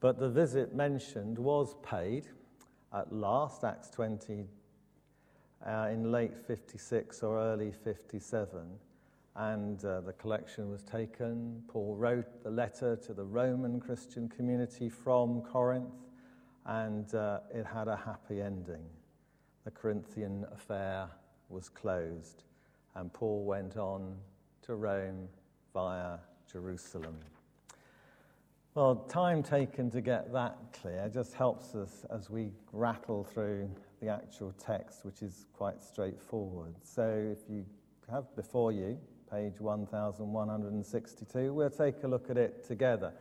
But 0.00 0.18
the 0.18 0.30
visit 0.30 0.74
mentioned 0.74 1.38
was 1.38 1.76
paid 1.82 2.28
at 2.94 3.12
last, 3.12 3.62
Acts 3.62 3.90
20, 3.90 4.46
uh, 5.66 5.88
in 5.92 6.12
late 6.12 6.36
56 6.46 7.22
or 7.22 7.38
early 7.38 7.72
57. 7.72 8.60
And 9.34 9.84
uh, 9.84 10.00
the 10.00 10.12
collection 10.14 10.70
was 10.70 10.82
taken. 10.82 11.62
Paul 11.68 11.94
wrote 11.96 12.42
the 12.42 12.50
letter 12.50 12.96
to 12.96 13.12
the 13.12 13.24
Roman 13.24 13.80
Christian 13.80 14.28
community 14.28 14.88
from 14.88 15.42
Corinth, 15.42 16.06
and 16.64 17.14
uh, 17.14 17.40
it 17.52 17.66
had 17.66 17.88
a 17.88 17.96
happy 17.96 18.40
ending. 18.40 18.84
The 19.64 19.70
Corinthian 19.72 20.46
affair 20.52 21.08
was 21.50 21.68
closed, 21.68 22.44
and 22.94 23.12
Paul 23.12 23.44
went 23.44 23.76
on 23.76 24.16
to 24.62 24.74
Rome 24.74 25.28
via 25.74 26.18
Jerusalem. 26.50 27.16
Well, 28.74 28.96
time 29.08 29.42
taken 29.42 29.90
to 29.90 30.00
get 30.00 30.32
that 30.32 30.56
clear 30.80 31.10
just 31.12 31.34
helps 31.34 31.74
us 31.74 32.04
as 32.10 32.30
we 32.30 32.52
rattle 32.72 33.24
through 33.24 33.70
the 34.00 34.08
actual 34.08 34.52
text, 34.52 35.04
which 35.04 35.22
is 35.22 35.46
quite 35.52 35.80
straightforward. 35.80 36.74
So 36.82 37.02
if 37.32 37.38
you 37.48 37.64
have 38.10 38.24
before 38.36 38.72
you 38.72 38.98
page 39.30 39.60
1162, 39.60 41.52
we'll 41.52 41.70
take 41.70 42.02
a 42.04 42.08
look 42.08 42.30
at 42.30 42.36
it 42.36 42.64
together. 42.64 43.12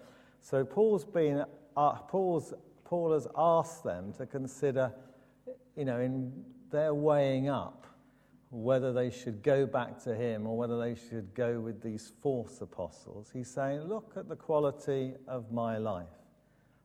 So 0.41 0.63
Paul's 0.63 1.05
been 1.05 1.45
uh, 1.77 1.93
Paul's, 1.93 2.53
Paul 2.83 3.13
has 3.13 3.27
asked 3.37 3.83
them 3.83 4.13
to 4.13 4.25
consider, 4.25 4.93
you 5.75 5.85
know, 5.85 5.99
in 5.99 6.31
their 6.71 6.93
weighing 6.93 7.49
up 7.49 7.87
whether 8.51 8.93
they 8.93 9.09
should 9.09 9.43
go 9.43 9.65
back 9.65 10.01
to 10.03 10.15
him 10.15 10.47
or 10.47 10.57
whether 10.57 10.79
they 10.79 10.95
should 10.95 11.33
go 11.33 11.59
with 11.59 11.81
these 11.81 12.13
false 12.21 12.61
apostles. 12.61 13.29
He's 13.33 13.49
saying, 13.49 13.81
Look 13.81 14.13
at 14.15 14.29
the 14.29 14.35
quality 14.35 15.13
of 15.27 15.51
my 15.51 15.77
life. 15.77 16.07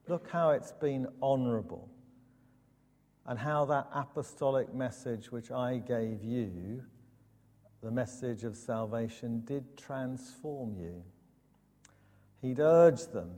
Look 0.09 0.29
how 0.29 0.51
it's 0.51 0.73
been 0.73 1.07
honorable. 1.23 1.89
And 3.31 3.39
how 3.39 3.65
that 3.67 3.87
apostolic 3.95 4.75
message 4.75 5.31
which 5.31 5.53
I 5.53 5.77
gave 5.77 6.25
you, 6.25 6.83
the 7.81 7.93
message 7.93 8.43
of 8.43 8.57
salvation, 8.57 9.45
did 9.45 9.77
transform 9.77 10.75
you. 10.77 11.05
He'd 12.43 12.59
urged 12.59 13.13
them 13.13 13.31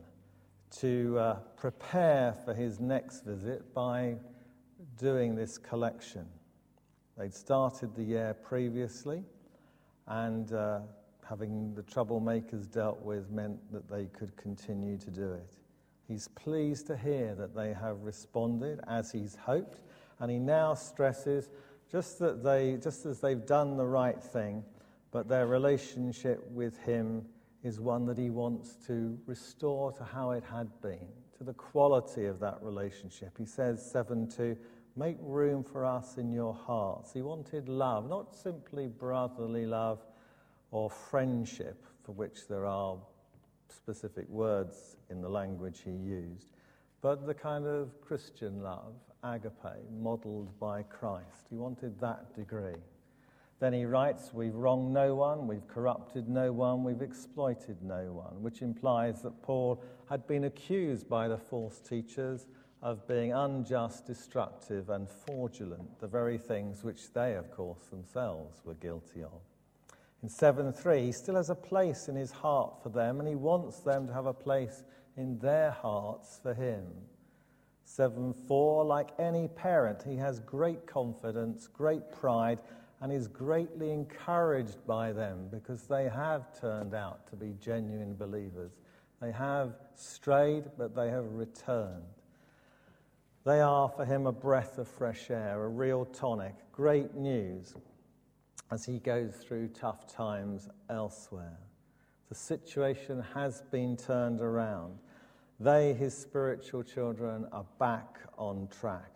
to 0.78 1.18
uh, 1.18 1.34
prepare 1.58 2.32
for 2.32 2.54
his 2.54 2.80
next 2.80 3.26
visit 3.26 3.74
by 3.74 4.16
doing 4.96 5.34
this 5.34 5.58
collection. 5.58 6.24
They'd 7.18 7.34
started 7.34 7.94
the 7.94 8.02
year 8.02 8.32
previously, 8.32 9.22
and 10.06 10.54
uh, 10.54 10.80
having 11.28 11.74
the 11.74 11.82
troublemakers 11.82 12.72
dealt 12.72 13.02
with 13.02 13.30
meant 13.30 13.60
that 13.70 13.90
they 13.90 14.06
could 14.06 14.34
continue 14.38 14.96
to 14.96 15.10
do 15.10 15.34
it. 15.34 15.61
He's 16.12 16.28
pleased 16.28 16.88
to 16.88 16.96
hear 16.96 17.34
that 17.36 17.54
they 17.54 17.72
have 17.72 18.02
responded 18.02 18.80
as 18.86 19.10
he's 19.10 19.34
hoped, 19.34 19.80
and 20.20 20.30
he 20.30 20.38
now 20.38 20.74
stresses 20.74 21.48
just 21.90 22.18
that 22.18 22.44
they, 22.44 22.76
just 22.76 23.06
as 23.06 23.18
they've 23.20 23.46
done 23.46 23.78
the 23.78 23.86
right 23.86 24.22
thing, 24.22 24.62
but 25.10 25.26
their 25.26 25.46
relationship 25.46 26.46
with 26.50 26.76
him 26.80 27.24
is 27.62 27.80
one 27.80 28.04
that 28.04 28.18
he 28.18 28.28
wants 28.28 28.74
to 28.88 29.18
restore 29.24 29.90
to 29.92 30.04
how 30.04 30.32
it 30.32 30.44
had 30.44 30.68
been, 30.82 31.08
to 31.38 31.44
the 31.44 31.54
quality 31.54 32.26
of 32.26 32.38
that 32.40 32.58
relationship. 32.60 33.38
He 33.38 33.46
says, 33.46 33.82
7 33.90 34.28
2, 34.28 34.54
make 34.96 35.16
room 35.22 35.64
for 35.64 35.86
us 35.86 36.18
in 36.18 36.30
your 36.30 36.52
hearts. 36.52 37.14
He 37.14 37.22
wanted 37.22 37.70
love, 37.70 38.06
not 38.06 38.34
simply 38.36 38.86
brotherly 38.86 39.64
love 39.64 40.04
or 40.72 40.90
friendship, 40.90 41.86
for 42.04 42.12
which 42.12 42.48
there 42.48 42.66
are 42.66 42.98
specific 43.72 44.28
words 44.28 44.96
in 45.10 45.20
the 45.20 45.28
language 45.28 45.82
he 45.84 45.90
used, 45.90 46.48
but 47.00 47.26
the 47.26 47.34
kind 47.34 47.66
of 47.66 48.00
Christian 48.00 48.62
love, 48.62 48.94
agape, 49.24 49.90
modeled 50.00 50.58
by 50.60 50.82
Christ. 50.82 51.46
He 51.50 51.56
wanted 51.56 52.00
that 52.00 52.34
degree. 52.34 52.80
Then 53.58 53.72
he 53.72 53.84
writes, 53.84 54.34
We've 54.34 54.54
wronged 54.54 54.92
no 54.92 55.14
one, 55.14 55.46
we've 55.46 55.66
corrupted 55.68 56.28
no 56.28 56.52
one, 56.52 56.82
we've 56.82 57.02
exploited 57.02 57.76
no 57.82 58.12
one, 58.12 58.42
which 58.42 58.60
implies 58.60 59.22
that 59.22 59.42
Paul 59.42 59.82
had 60.08 60.26
been 60.26 60.44
accused 60.44 61.08
by 61.08 61.28
the 61.28 61.38
false 61.38 61.78
teachers 61.78 62.48
of 62.82 63.06
being 63.06 63.32
unjust, 63.32 64.04
destructive, 64.04 64.90
and 64.90 65.08
fraudulent, 65.08 66.00
the 66.00 66.08
very 66.08 66.38
things 66.38 66.82
which 66.82 67.12
they, 67.12 67.34
of 67.34 67.52
course, 67.52 67.86
themselves 67.86 68.60
were 68.64 68.74
guilty 68.74 69.22
of. 69.22 69.40
In 70.22 70.28
7 70.28 70.72
3, 70.72 71.06
he 71.06 71.12
still 71.12 71.34
has 71.34 71.50
a 71.50 71.54
place 71.54 72.08
in 72.08 72.14
his 72.14 72.30
heart 72.30 72.80
for 72.82 72.90
them, 72.90 73.18
and 73.18 73.28
he 73.28 73.34
wants 73.34 73.80
them 73.80 74.06
to 74.06 74.12
have 74.12 74.26
a 74.26 74.32
place 74.32 74.84
in 75.16 75.38
their 75.40 75.72
hearts 75.72 76.38
for 76.42 76.54
him. 76.54 76.86
7 77.84 78.32
4, 78.32 78.84
like 78.84 79.10
any 79.18 79.48
parent, 79.48 80.02
he 80.02 80.16
has 80.16 80.38
great 80.40 80.86
confidence, 80.86 81.66
great 81.66 82.12
pride, 82.12 82.60
and 83.00 83.12
is 83.12 83.26
greatly 83.26 83.90
encouraged 83.90 84.86
by 84.86 85.12
them 85.12 85.48
because 85.50 85.82
they 85.88 86.08
have 86.08 86.58
turned 86.60 86.94
out 86.94 87.26
to 87.26 87.34
be 87.34 87.56
genuine 87.60 88.14
believers. 88.14 88.70
They 89.20 89.32
have 89.32 89.74
strayed, 89.96 90.70
but 90.78 90.94
they 90.94 91.10
have 91.10 91.32
returned. 91.32 92.04
They 93.44 93.60
are 93.60 93.88
for 93.88 94.04
him 94.04 94.28
a 94.28 94.32
breath 94.32 94.78
of 94.78 94.86
fresh 94.86 95.30
air, 95.30 95.64
a 95.64 95.68
real 95.68 96.04
tonic, 96.04 96.54
great 96.70 97.16
news 97.16 97.74
as 98.72 98.86
he 98.86 98.98
goes 98.98 99.34
through 99.34 99.68
tough 99.68 100.06
times 100.06 100.66
elsewhere. 100.88 101.58
The 102.30 102.34
situation 102.34 103.22
has 103.34 103.62
been 103.70 103.98
turned 103.98 104.40
around. 104.40 104.98
They, 105.60 105.92
his 105.92 106.16
spiritual 106.16 106.82
children, 106.82 107.46
are 107.52 107.66
back 107.78 108.20
on 108.38 108.68
track. 108.68 109.12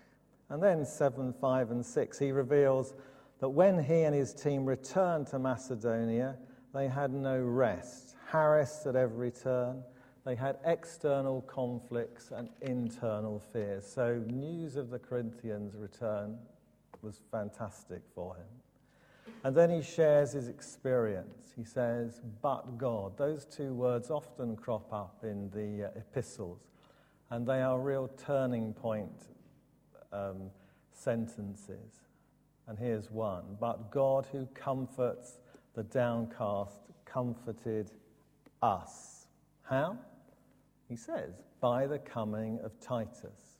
And 0.51 0.62
then 0.62 0.85
7, 0.85 1.33
5, 1.40 1.71
and 1.71 1.85
6, 1.85 2.19
he 2.19 2.33
reveals 2.33 2.92
that 3.40 3.49
when 3.49 3.83
he 3.83 4.03
and 4.03 4.14
his 4.14 4.35
team 4.35 4.66
returned 4.66 5.29
to 5.29 5.38
Macedonia, 5.38 6.37
they 6.75 6.87
had 6.87 7.14
no 7.14 7.40
rest, 7.40 8.14
harassed 8.27 8.87
at 8.87 8.95
every 8.95 9.31
turn. 9.31 9.83
They 10.27 10.35
had 10.35 10.59
external 10.66 11.40
conflicts 11.40 12.31
and 12.31 12.51
internal 12.61 13.40
fears. 13.40 13.87
So, 13.87 14.23
news 14.27 14.77
of 14.77 14.90
the 14.90 14.99
Corinthians' 14.99 15.77
return 15.77 16.37
was 17.01 17.23
fantastic 17.33 18.03
for 18.14 18.37
him. 18.37 18.56
And 19.44 19.55
then 19.55 19.70
he 19.70 19.83
shares 19.83 20.33
his 20.33 20.49
experience. 20.49 21.53
He 21.57 21.64
says, 21.64 22.20
but 22.42 22.79
God. 22.79 23.16
Those 23.16 23.44
two 23.44 23.72
words 23.75 24.11
often 24.11 24.57
crop 24.57 24.92
up 24.92 25.20
in 25.22 25.51
the 25.51 25.87
uh, 25.87 25.90
epistles, 25.99 26.61
and 27.31 27.46
they 27.46 27.62
are 27.62 27.79
real 27.79 28.11
turning 28.18 28.72
point 28.75 29.29
um, 30.12 30.51
sentences. 30.92 32.03
And 32.66 32.79
here's 32.79 33.11
one 33.11 33.44
But 33.61 33.90
God, 33.90 34.27
who 34.33 34.46
comforts 34.55 35.38
the 35.75 35.85
downcast, 35.85 36.81
comforted 37.05 37.90
us. 38.62 39.27
How? 39.62 39.96
He 40.88 40.96
says, 40.96 41.42
by 41.61 41.87
the 41.87 41.99
coming 41.99 42.59
of 42.62 42.79
Titus. 42.81 43.59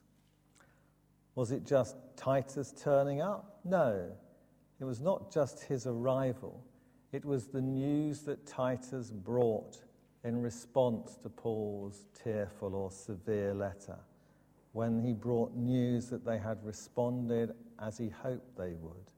Was 1.35 1.53
it 1.53 1.67
just 1.67 1.97
Titus 2.17 2.73
turning 2.83 3.21
up? 3.21 3.61
No. 3.65 4.11
It 4.81 4.85
was 4.85 5.01
not 5.01 5.33
just 5.33 5.65
his 5.65 5.87
arrival, 5.87 6.63
it 7.13 7.25
was 7.25 7.47
the 7.47 7.63
news 7.63 8.21
that 8.23 8.47
Titus 8.47 9.11
brought 9.11 9.79
in 10.25 10.43
response 10.43 11.17
to 11.23 11.29
Paul's 11.29 12.07
tearful 12.23 12.75
or 12.75 12.91
severe 12.91 13.55
letter, 13.55 13.97
when 14.73 15.01
he 15.01 15.13
brought 15.13 15.55
news 15.55 16.11
that 16.11 16.25
they 16.25 16.37
had 16.37 16.59
responded 16.65 17.53
as 17.79 17.97
he 17.97 18.09
hoped 18.09 18.57
they 18.59 18.75
would. 18.75 19.13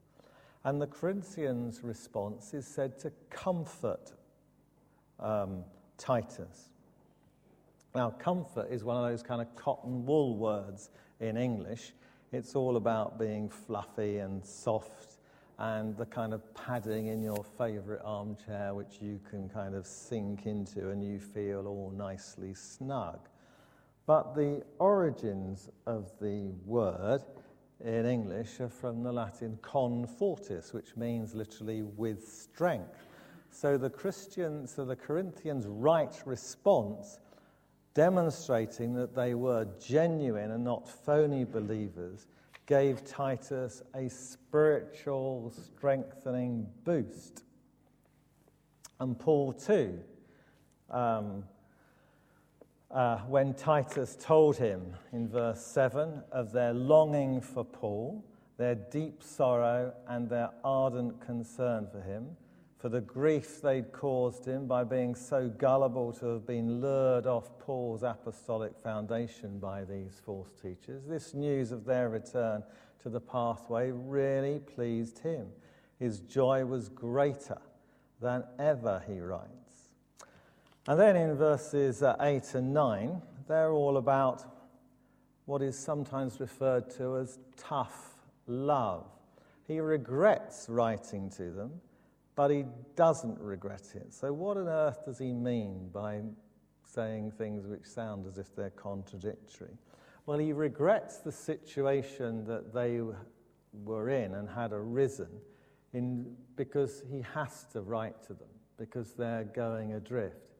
And 0.63 0.81
the 0.81 0.87
Corinthians' 0.87 1.83
response 1.83 2.53
is 2.53 2.67
said 2.67 2.99
to 2.99 3.11
comfort 3.29 4.13
um, 5.19 5.63
Titus. 5.97 6.69
Now, 7.95 8.11
comfort 8.11 8.67
is 8.69 8.83
one 8.83 8.97
of 8.97 9.09
those 9.09 9.23
kind 9.23 9.41
of 9.41 9.55
cotton 9.55 10.05
wool 10.05 10.37
words 10.37 10.91
in 11.19 11.37
English. 11.37 11.93
It's 12.31 12.55
all 12.55 12.77
about 12.77 13.17
being 13.17 13.49
fluffy 13.49 14.19
and 14.19 14.45
soft 14.45 15.08
and 15.59 15.97
the 15.97 16.05
kind 16.05 16.33
of 16.33 16.41
padding 16.55 17.07
in 17.07 17.21
your 17.21 17.43
favorite 17.57 18.01
armchair, 18.05 18.73
which 18.73 18.99
you 19.01 19.19
can 19.29 19.49
kind 19.49 19.75
of 19.75 19.85
sink 19.85 20.45
into 20.45 20.89
and 20.89 21.03
you 21.03 21.19
feel 21.19 21.67
all 21.67 21.91
nicely 21.95 22.53
snug. 22.53 23.19
But 24.05 24.33
the 24.35 24.63
origins 24.79 25.69
of 25.85 26.11
the 26.21 26.53
word 26.65 27.21
in 27.83 28.05
English 28.05 28.61
are 28.61 28.69
from 28.69 29.03
the 29.03 29.11
Latin 29.11 29.59
con 29.61 30.07
fortis, 30.07 30.73
which 30.73 30.95
means 30.95 31.35
literally 31.35 31.83
with 31.83 32.25
strength. 32.25 33.07
So 33.51 33.77
the 33.77 33.89
Christians, 33.89 34.71
so 34.71 34.85
the 34.85 34.95
Corinthians' 34.95 35.67
right 35.67 36.15
response 36.25 37.19
demonstrating 37.93 38.93
that 38.93 39.13
they 39.13 39.33
were 39.33 39.67
genuine 39.77 40.51
and 40.51 40.63
not 40.63 40.87
phony 40.87 41.43
believers, 41.43 42.27
gave 42.69 43.03
Titus 43.03 43.81
a 43.95 44.07
spiritual 44.07 45.51
strengthening 45.51 46.67
boost. 46.83 47.43
And 48.99 49.17
Paul, 49.17 49.53
too, 49.53 49.99
um, 50.91 51.45
uh, 52.91 53.17
when 53.21 53.55
Titus 53.55 54.15
told 54.21 54.55
him 54.57 54.93
in 55.11 55.27
verse 55.27 55.65
7 55.65 56.21
of 56.31 56.51
their 56.51 56.71
longing 56.71 57.41
for 57.41 57.65
Paul, 57.65 58.23
their 58.57 58.75
deep 58.75 59.23
sorrow, 59.23 59.91
and 60.07 60.29
their 60.29 60.51
ardent 60.63 61.19
concern 61.25 61.87
for 61.91 62.01
him, 62.01 62.37
for 62.79 62.87
the 62.87 63.01
grief 63.01 63.61
they'd 63.61 63.91
caused 63.91 64.45
him 64.45 64.65
by 64.65 64.85
being 64.85 65.13
so 65.13 65.49
gullible 65.49 66.13
to 66.13 66.27
have 66.27 66.47
been 66.47 66.79
lured 66.79 67.27
off 67.27 67.59
Paul's 67.59 68.03
apostolic 68.03 68.77
foundation 68.79 69.59
by 69.59 69.83
these 69.83 70.21
false 70.25 70.51
teachers. 70.61 71.03
This 71.05 71.33
news 71.33 71.73
of 71.73 71.83
their 71.83 72.07
return 72.07 72.63
to 73.03 73.09
the 73.09 73.19
pathway 73.19 73.91
really 73.91 74.59
pleased 74.59 75.19
him. 75.19 75.47
His 75.99 76.21
joy 76.21 76.63
was 76.63 76.87
greater 76.87 77.57
than 78.21 78.45
ever, 78.57 79.03
he 79.05 79.19
writes. 79.19 79.89
And 80.87 80.97
then 80.97 81.17
in 81.17 81.35
verses 81.35 82.01
uh, 82.01 82.15
8 82.21 82.55
and 82.55 82.73
9, 82.73 83.21
they're 83.49 83.73
all 83.73 83.97
about 83.97 84.45
what 85.45 85.61
is 85.61 85.77
sometimes 85.77 86.39
referred 86.39 86.89
to 86.91 87.17
as 87.17 87.39
tough 87.57 88.13
love. 88.47 89.05
He 89.67 89.81
regrets 89.81 90.67
writing 90.69 91.29
to 91.31 91.51
them 91.51 91.81
but 92.39 92.51
he 92.51 92.63
doesn't 92.95 93.37
regret 93.41 93.91
it. 93.95 94.13
So, 94.13 94.31
what 94.31 94.55
on 94.55 94.69
earth 94.69 95.03
does 95.03 95.19
he 95.19 95.33
mean 95.33 95.89
by 95.91 96.21
saying 96.85 97.31
things 97.31 97.67
which 97.67 97.83
sound 97.83 98.25
as 98.25 98.37
if 98.37 98.55
they're 98.55 98.69
contradictory. 98.69 99.77
Well, 100.25 100.39
he 100.39 100.53
regrets 100.53 101.17
the 101.17 101.33
situation 101.33 102.45
that 102.45 102.73
they 102.73 103.01
were 103.83 104.09
in 104.09 104.35
and 104.35 104.47
had 104.47 104.71
arisen 104.71 105.27
in, 105.91 106.33
because 106.55 107.03
he 107.11 107.25
has 107.33 107.65
to 107.73 107.81
write 107.81 108.23
to 108.27 108.33
them, 108.33 108.47
because 108.77 109.15
they're 109.15 109.43
going 109.43 109.91
adrift. 109.95 110.55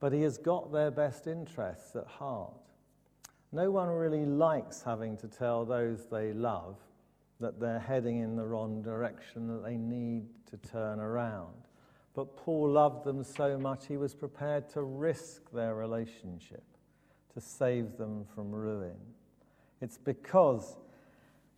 But 0.00 0.14
he 0.14 0.22
has 0.22 0.38
got 0.38 0.72
their 0.72 0.90
best 0.90 1.26
interests 1.26 1.94
at 1.96 2.06
heart. 2.06 2.54
No 3.52 3.70
one 3.70 3.90
really 3.90 4.24
likes 4.24 4.80
having 4.80 5.18
to 5.18 5.28
tell 5.28 5.66
those 5.66 6.06
they 6.06 6.32
love 6.32 6.78
that 7.44 7.60
they're 7.60 7.78
heading 7.78 8.20
in 8.20 8.36
the 8.36 8.44
wrong 8.46 8.80
direction, 8.80 9.46
that 9.48 9.62
they 9.62 9.76
need 9.76 10.24
to 10.50 10.56
turn 10.56 10.98
around. 10.98 11.52
But 12.14 12.38
Paul 12.38 12.70
loved 12.70 13.04
them 13.04 13.22
so 13.22 13.58
much 13.58 13.86
he 13.86 13.98
was 13.98 14.14
prepared 14.14 14.70
to 14.70 14.82
risk 14.82 15.50
their 15.52 15.74
relationship 15.74 16.64
to 17.34 17.42
save 17.42 17.98
them 17.98 18.24
from 18.34 18.50
ruin. 18.50 18.96
It's 19.82 19.98
because 19.98 20.78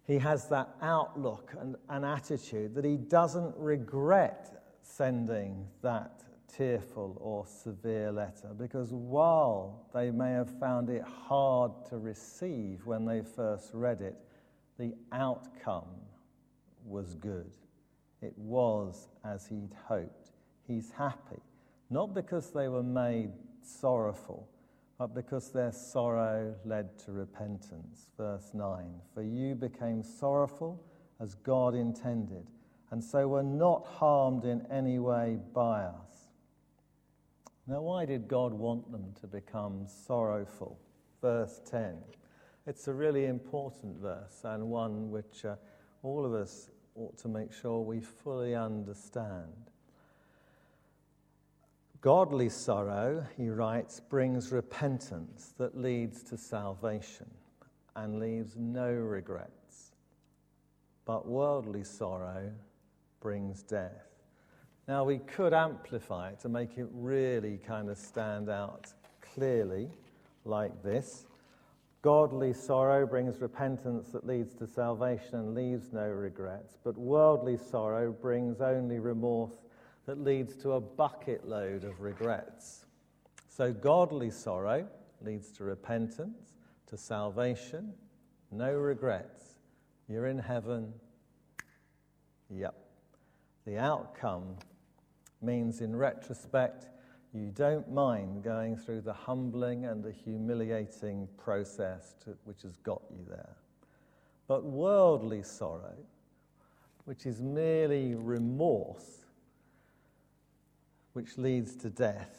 he 0.08 0.18
has 0.18 0.48
that 0.48 0.70
outlook 0.82 1.54
and 1.60 1.76
an 1.88 2.02
attitude 2.02 2.74
that 2.74 2.84
he 2.84 2.96
doesn't 2.96 3.54
regret 3.56 4.64
sending 4.82 5.68
that 5.82 6.24
tearful 6.48 7.16
or 7.20 7.46
severe 7.46 8.10
letter 8.10 8.48
because 8.56 8.92
while 8.92 9.86
they 9.94 10.10
may 10.10 10.32
have 10.32 10.50
found 10.58 10.90
it 10.90 11.02
hard 11.02 11.70
to 11.90 11.98
receive 11.98 12.84
when 12.86 13.04
they 13.04 13.20
first 13.20 13.70
read 13.72 14.00
it, 14.00 14.16
the 14.78 14.94
outcome 15.12 15.84
was 16.84 17.14
good. 17.14 17.50
It 18.22 18.36
was 18.36 19.08
as 19.24 19.46
he'd 19.46 19.74
hoped. 19.86 20.32
He's 20.66 20.90
happy, 20.90 21.40
not 21.90 22.14
because 22.14 22.50
they 22.50 22.68
were 22.68 22.82
made 22.82 23.30
sorrowful, 23.62 24.48
but 24.98 25.14
because 25.14 25.50
their 25.50 25.72
sorrow 25.72 26.54
led 26.64 26.98
to 27.00 27.12
repentance. 27.12 28.08
Verse 28.16 28.52
9 28.54 28.84
For 29.14 29.22
you 29.22 29.54
became 29.54 30.02
sorrowful 30.02 30.82
as 31.20 31.34
God 31.34 31.74
intended, 31.74 32.46
and 32.90 33.02
so 33.02 33.28
were 33.28 33.42
not 33.42 33.86
harmed 33.86 34.44
in 34.44 34.66
any 34.70 34.98
way 34.98 35.38
by 35.52 35.82
us. 35.82 36.06
Now, 37.66 37.82
why 37.82 38.04
did 38.04 38.28
God 38.28 38.52
want 38.54 38.92
them 38.92 39.12
to 39.20 39.26
become 39.26 39.86
sorrowful? 39.86 40.78
Verse 41.20 41.60
10. 41.68 41.96
It's 42.66 42.88
a 42.88 42.92
really 42.92 43.26
important 43.26 43.96
verse 43.98 44.40
and 44.42 44.68
one 44.68 45.10
which 45.10 45.44
uh, 45.44 45.54
all 46.02 46.24
of 46.24 46.34
us 46.34 46.68
ought 46.96 47.16
to 47.18 47.28
make 47.28 47.52
sure 47.52 47.80
we 47.80 48.00
fully 48.00 48.54
understand. 48.54 49.70
Godly 52.00 52.48
sorrow, 52.48 53.24
he 53.36 53.48
writes, 53.48 54.00
brings 54.00 54.50
repentance 54.50 55.54
that 55.58 55.76
leads 55.76 56.22
to 56.24 56.36
salvation 56.36 57.30
and 57.94 58.18
leaves 58.18 58.56
no 58.56 58.90
regrets. 58.92 59.92
But 61.04 61.26
worldly 61.26 61.84
sorrow 61.84 62.52
brings 63.20 63.62
death. 63.62 64.06
Now, 64.88 65.04
we 65.04 65.18
could 65.18 65.52
amplify 65.52 66.30
it 66.30 66.40
to 66.40 66.48
make 66.48 66.78
it 66.78 66.88
really 66.92 67.58
kind 67.58 67.88
of 67.88 67.98
stand 67.98 68.48
out 68.48 68.92
clearly 69.20 69.88
like 70.44 70.82
this. 70.82 71.26
Godly 72.06 72.52
sorrow 72.52 73.04
brings 73.04 73.40
repentance 73.40 74.10
that 74.10 74.24
leads 74.24 74.54
to 74.58 74.66
salvation 74.68 75.34
and 75.34 75.56
leaves 75.56 75.92
no 75.92 76.06
regrets, 76.06 76.78
but 76.84 76.96
worldly 76.96 77.56
sorrow 77.56 78.12
brings 78.12 78.60
only 78.60 79.00
remorse 79.00 79.64
that 80.06 80.22
leads 80.22 80.54
to 80.58 80.74
a 80.74 80.80
bucket 80.80 81.48
load 81.48 81.82
of 81.82 82.00
regrets. 82.00 82.86
So, 83.48 83.72
godly 83.72 84.30
sorrow 84.30 84.86
leads 85.20 85.50
to 85.54 85.64
repentance, 85.64 86.54
to 86.86 86.96
salvation, 86.96 87.92
no 88.52 88.72
regrets. 88.72 89.58
You're 90.08 90.28
in 90.28 90.38
heaven. 90.38 90.92
Yep. 92.50 92.76
The 93.66 93.78
outcome 93.78 94.54
means, 95.42 95.80
in 95.80 95.96
retrospect, 95.96 96.86
you 97.36 97.50
don't 97.54 97.92
mind 97.92 98.42
going 98.42 98.76
through 98.76 99.02
the 99.02 99.12
humbling 99.12 99.84
and 99.84 100.02
the 100.02 100.12
humiliating 100.12 101.28
process 101.36 102.14
to, 102.24 102.36
which 102.44 102.62
has 102.62 102.76
got 102.78 103.02
you 103.10 103.24
there. 103.28 103.56
But 104.48 104.64
worldly 104.64 105.42
sorrow, 105.42 105.96
which 107.04 107.26
is 107.26 107.40
merely 107.40 108.14
remorse, 108.14 109.24
which 111.12 111.36
leads 111.36 111.76
to 111.76 111.90
death 111.90 112.38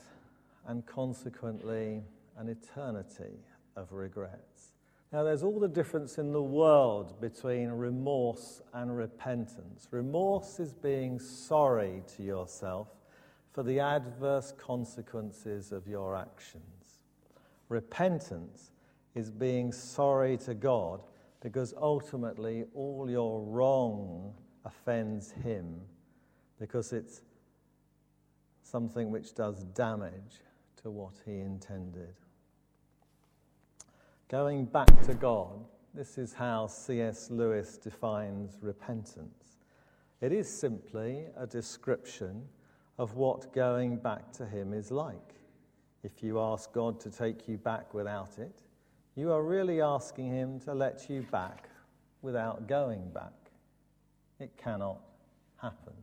and 0.67 0.85
consequently 0.85 2.03
an 2.37 2.49
eternity 2.49 3.39
of 3.75 3.91
regrets. 3.91 4.71
Now, 5.11 5.23
there's 5.23 5.43
all 5.43 5.59
the 5.59 5.69
difference 5.69 6.17
in 6.17 6.33
the 6.33 6.43
world 6.43 7.21
between 7.21 7.69
remorse 7.69 8.61
and 8.73 8.95
repentance. 8.95 9.87
Remorse 9.91 10.59
is 10.59 10.73
being 10.73 11.19
sorry 11.19 12.03
to 12.17 12.23
yourself 12.23 12.89
for 13.51 13.63
the 13.63 13.79
adverse 13.79 14.53
consequences 14.57 15.71
of 15.71 15.87
your 15.87 16.15
actions. 16.15 16.99
Repentance 17.69 18.71
is 19.15 19.31
being 19.31 19.71
sorry 19.71 20.37
to 20.37 20.53
God 20.53 21.01
because 21.41 21.73
ultimately 21.79 22.65
all 22.73 23.09
your 23.09 23.41
wrong 23.41 24.33
offends 24.65 25.31
Him 25.31 25.81
because 26.59 26.93
it's 26.93 27.21
something 28.63 29.11
which 29.11 29.33
does 29.33 29.63
damage 29.63 30.41
to 30.81 30.89
what 30.89 31.13
he 31.25 31.39
intended. 31.39 32.13
Going 34.29 34.65
back 34.65 35.01
to 35.05 35.13
God, 35.13 35.63
this 35.93 36.17
is 36.17 36.33
how 36.33 36.67
C.S. 36.67 37.31
Lewis 37.31 37.77
defines 37.77 38.57
repentance. 38.61 39.57
It 40.19 40.31
is 40.31 40.49
simply 40.49 41.25
a 41.37 41.47
description 41.47 42.43
of 42.97 43.15
what 43.15 43.53
going 43.53 43.97
back 43.97 44.31
to 44.33 44.45
Him 44.45 44.73
is 44.73 44.91
like. 44.91 45.35
If 46.03 46.23
you 46.23 46.39
ask 46.39 46.71
God 46.73 46.99
to 47.01 47.11
take 47.11 47.47
you 47.47 47.57
back 47.57 47.93
without 47.93 48.37
it, 48.37 48.61
you 49.15 49.31
are 49.31 49.43
really 49.43 49.81
asking 49.81 50.29
Him 50.29 50.59
to 50.61 50.73
let 50.73 51.09
you 51.09 51.25
back 51.31 51.69
without 52.21 52.67
going 52.67 53.09
back. 53.09 53.33
It 54.39 54.55
cannot 54.57 54.99
happen. 55.61 55.93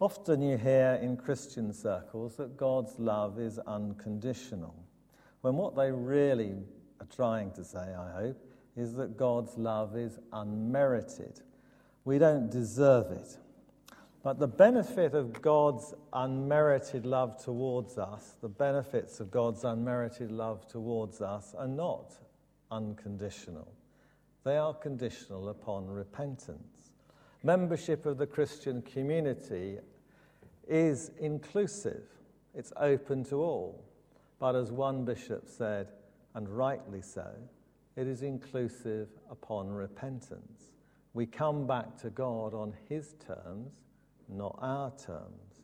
Often 0.00 0.42
you 0.42 0.58
hear 0.58 0.98
in 1.00 1.16
Christian 1.16 1.72
circles 1.72 2.36
that 2.36 2.56
God's 2.56 2.98
love 2.98 3.38
is 3.38 3.58
unconditional, 3.60 4.74
when 5.40 5.56
what 5.56 5.76
they 5.76 5.90
really 5.90 6.56
are 7.00 7.06
trying 7.14 7.50
to 7.52 7.64
say, 7.64 7.78
I 7.78 8.10
hope, 8.12 8.44
is 8.76 8.94
that 8.94 9.16
God's 9.16 9.56
love 9.56 9.96
is 9.96 10.18
unmerited. 10.32 11.40
We 12.04 12.18
don't 12.18 12.50
deserve 12.50 13.12
it. 13.12 13.38
But 14.24 14.38
the 14.38 14.48
benefit 14.48 15.14
of 15.14 15.42
God's 15.42 15.92
unmerited 16.14 17.04
love 17.04 17.36
towards 17.44 17.98
us, 17.98 18.36
the 18.40 18.48
benefits 18.48 19.20
of 19.20 19.30
God's 19.30 19.64
unmerited 19.64 20.32
love 20.32 20.66
towards 20.66 21.20
us, 21.20 21.54
are 21.56 21.68
not 21.68 22.14
unconditional. 22.70 23.70
They 24.42 24.56
are 24.56 24.72
conditional 24.72 25.50
upon 25.50 25.86
repentance. 25.88 26.92
Membership 27.42 28.06
of 28.06 28.16
the 28.16 28.26
Christian 28.26 28.80
community 28.80 29.76
is 30.66 31.10
inclusive, 31.20 32.04
it's 32.54 32.72
open 32.78 33.24
to 33.24 33.42
all. 33.42 33.84
But 34.38 34.56
as 34.56 34.72
one 34.72 35.04
bishop 35.04 35.46
said, 35.46 35.88
and 36.34 36.48
rightly 36.48 37.02
so, 37.02 37.28
it 37.94 38.06
is 38.06 38.22
inclusive 38.22 39.08
upon 39.30 39.68
repentance. 39.68 40.72
We 41.12 41.26
come 41.26 41.66
back 41.66 41.98
to 41.98 42.08
God 42.08 42.54
on 42.54 42.72
His 42.88 43.14
terms, 43.26 43.72
not 44.28 44.58
our 44.60 44.90
terms. 44.90 45.62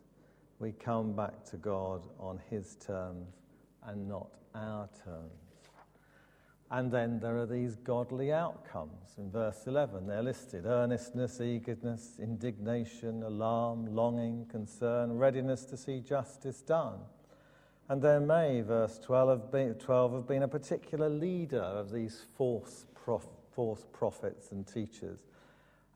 We 0.58 0.72
come 0.72 1.12
back 1.12 1.44
to 1.50 1.56
God 1.56 2.06
on 2.18 2.40
His 2.50 2.76
terms 2.76 3.34
and 3.86 4.08
not 4.08 4.28
our 4.54 4.88
terms. 5.04 5.32
And 6.72 6.92
then 6.92 7.18
there 7.18 7.36
are 7.36 7.46
these 7.46 7.74
godly 7.74 8.32
outcomes. 8.32 9.14
In 9.18 9.28
verse 9.30 9.66
11, 9.66 10.06
they're 10.06 10.22
listed 10.22 10.66
earnestness, 10.66 11.40
eagerness, 11.40 12.20
indignation, 12.20 13.24
alarm, 13.24 13.92
longing, 13.94 14.46
concern, 14.46 15.14
readiness 15.14 15.64
to 15.64 15.76
see 15.76 16.00
justice 16.00 16.62
done. 16.62 17.00
And 17.88 18.00
there 18.00 18.20
may, 18.20 18.60
verse 18.60 19.00
12, 19.00 19.28
have 19.28 19.50
been, 19.50 19.74
12, 19.74 20.12
have 20.12 20.28
been 20.28 20.44
a 20.44 20.48
particular 20.48 21.08
leader 21.08 21.58
of 21.58 21.90
these 21.90 22.24
false, 22.36 22.86
prof, 22.94 23.26
false 23.52 23.84
prophets 23.92 24.52
and 24.52 24.64
teachers. 24.64 25.24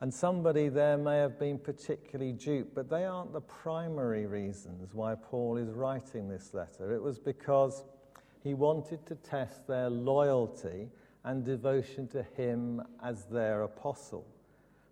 And 0.05 0.13
somebody 0.13 0.69
there 0.69 0.99
may 0.99 1.17
have 1.17 1.39
been 1.39 1.59
particularly 1.59 2.33
duped, 2.33 2.75
but 2.75 2.91
they 2.91 3.07
aren't 3.07 3.33
the 3.33 3.41
primary 3.41 4.27
reasons 4.27 4.93
why 4.93 5.15
Paul 5.15 5.57
is 5.57 5.71
writing 5.71 6.29
this 6.29 6.53
letter. 6.53 6.93
It 6.93 7.03
was 7.03 7.19
because 7.19 7.85
he 8.43 8.53
wanted 8.53 9.07
to 9.07 9.15
test 9.15 9.67
their 9.67 9.89
loyalty 9.89 10.91
and 11.25 11.43
devotion 11.43 12.07
to 12.09 12.23
him 12.23 12.83
as 13.03 13.25
their 13.25 13.63
apostle, 13.63 14.27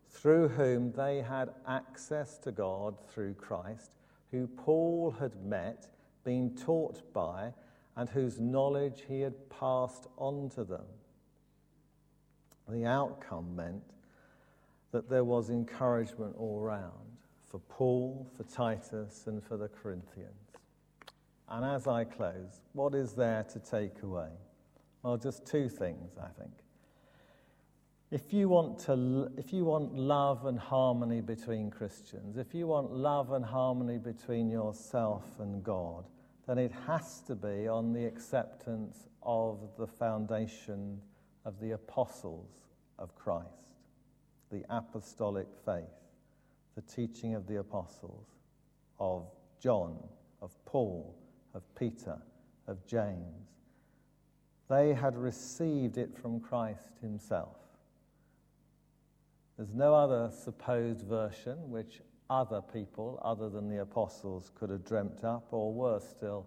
through 0.08 0.48
whom 0.48 0.92
they 0.92 1.20
had 1.20 1.50
access 1.68 2.38
to 2.38 2.50
God 2.50 2.94
through 3.10 3.34
Christ, 3.34 3.96
who 4.30 4.46
Paul 4.46 5.14
had 5.20 5.44
met, 5.44 5.88
been 6.24 6.56
taught 6.56 7.12
by, 7.12 7.52
and 7.96 8.08
whose 8.08 8.40
knowledge 8.40 9.04
he 9.06 9.20
had 9.20 9.50
passed 9.50 10.06
on 10.16 10.48
to 10.54 10.64
them. 10.64 10.86
The 12.66 12.86
outcome 12.86 13.54
meant 13.54 13.82
that 14.92 15.08
there 15.08 15.24
was 15.24 15.50
encouragement 15.50 16.34
all 16.38 16.60
round 16.60 16.92
for 17.46 17.58
Paul, 17.68 18.30
for 18.36 18.44
Titus, 18.44 19.24
and 19.26 19.42
for 19.42 19.56
the 19.56 19.68
Corinthians. 19.68 20.30
And 21.48 21.64
as 21.66 21.86
I 21.86 22.04
close, 22.04 22.62
what 22.72 22.94
is 22.94 23.12
there 23.12 23.44
to 23.52 23.58
take 23.58 24.02
away? 24.02 24.30
Well, 25.02 25.16
just 25.16 25.46
two 25.46 25.68
things, 25.68 26.12
I 26.18 26.28
think. 26.40 26.52
If 28.10 28.32
you, 28.32 28.48
want 28.48 28.78
to, 28.80 29.30
if 29.38 29.52
you 29.52 29.64
want 29.64 29.94
love 29.94 30.44
and 30.46 30.58
harmony 30.58 31.20
between 31.20 31.70
Christians, 31.70 32.36
if 32.36 32.54
you 32.54 32.66
want 32.66 32.92
love 32.92 33.32
and 33.32 33.44
harmony 33.44 33.98
between 33.98 34.50
yourself 34.50 35.24
and 35.40 35.62
God, 35.64 36.04
then 36.46 36.58
it 36.58 36.72
has 36.86 37.20
to 37.26 37.34
be 37.34 37.68
on 37.68 37.92
the 37.92 38.04
acceptance 38.04 39.08
of 39.22 39.58
the 39.78 39.86
foundation 39.86 41.00
of 41.44 41.58
the 41.60 41.72
apostles 41.72 42.50
of 42.98 43.14
Christ, 43.14 43.71
the 44.52 44.62
apostolic 44.68 45.48
faith, 45.64 45.84
the 46.76 46.82
teaching 46.82 47.34
of 47.34 47.46
the 47.46 47.58
apostles, 47.58 48.26
of 49.00 49.26
John, 49.58 49.96
of 50.40 50.52
Paul, 50.66 51.16
of 51.54 51.62
Peter, 51.74 52.18
of 52.68 52.86
James. 52.86 53.48
They 54.68 54.92
had 54.92 55.16
received 55.16 55.98
it 55.98 56.16
from 56.16 56.38
Christ 56.40 56.92
himself. 57.00 57.56
There's 59.56 59.74
no 59.74 59.94
other 59.94 60.30
supposed 60.30 61.02
version 61.02 61.70
which 61.70 62.00
other 62.30 62.60
people, 62.62 63.20
other 63.22 63.48
than 63.48 63.68
the 63.68 63.80
apostles, 63.82 64.50
could 64.54 64.70
have 64.70 64.84
dreamt 64.84 65.24
up, 65.24 65.48
or 65.50 65.72
worse 65.72 66.08
still, 66.08 66.46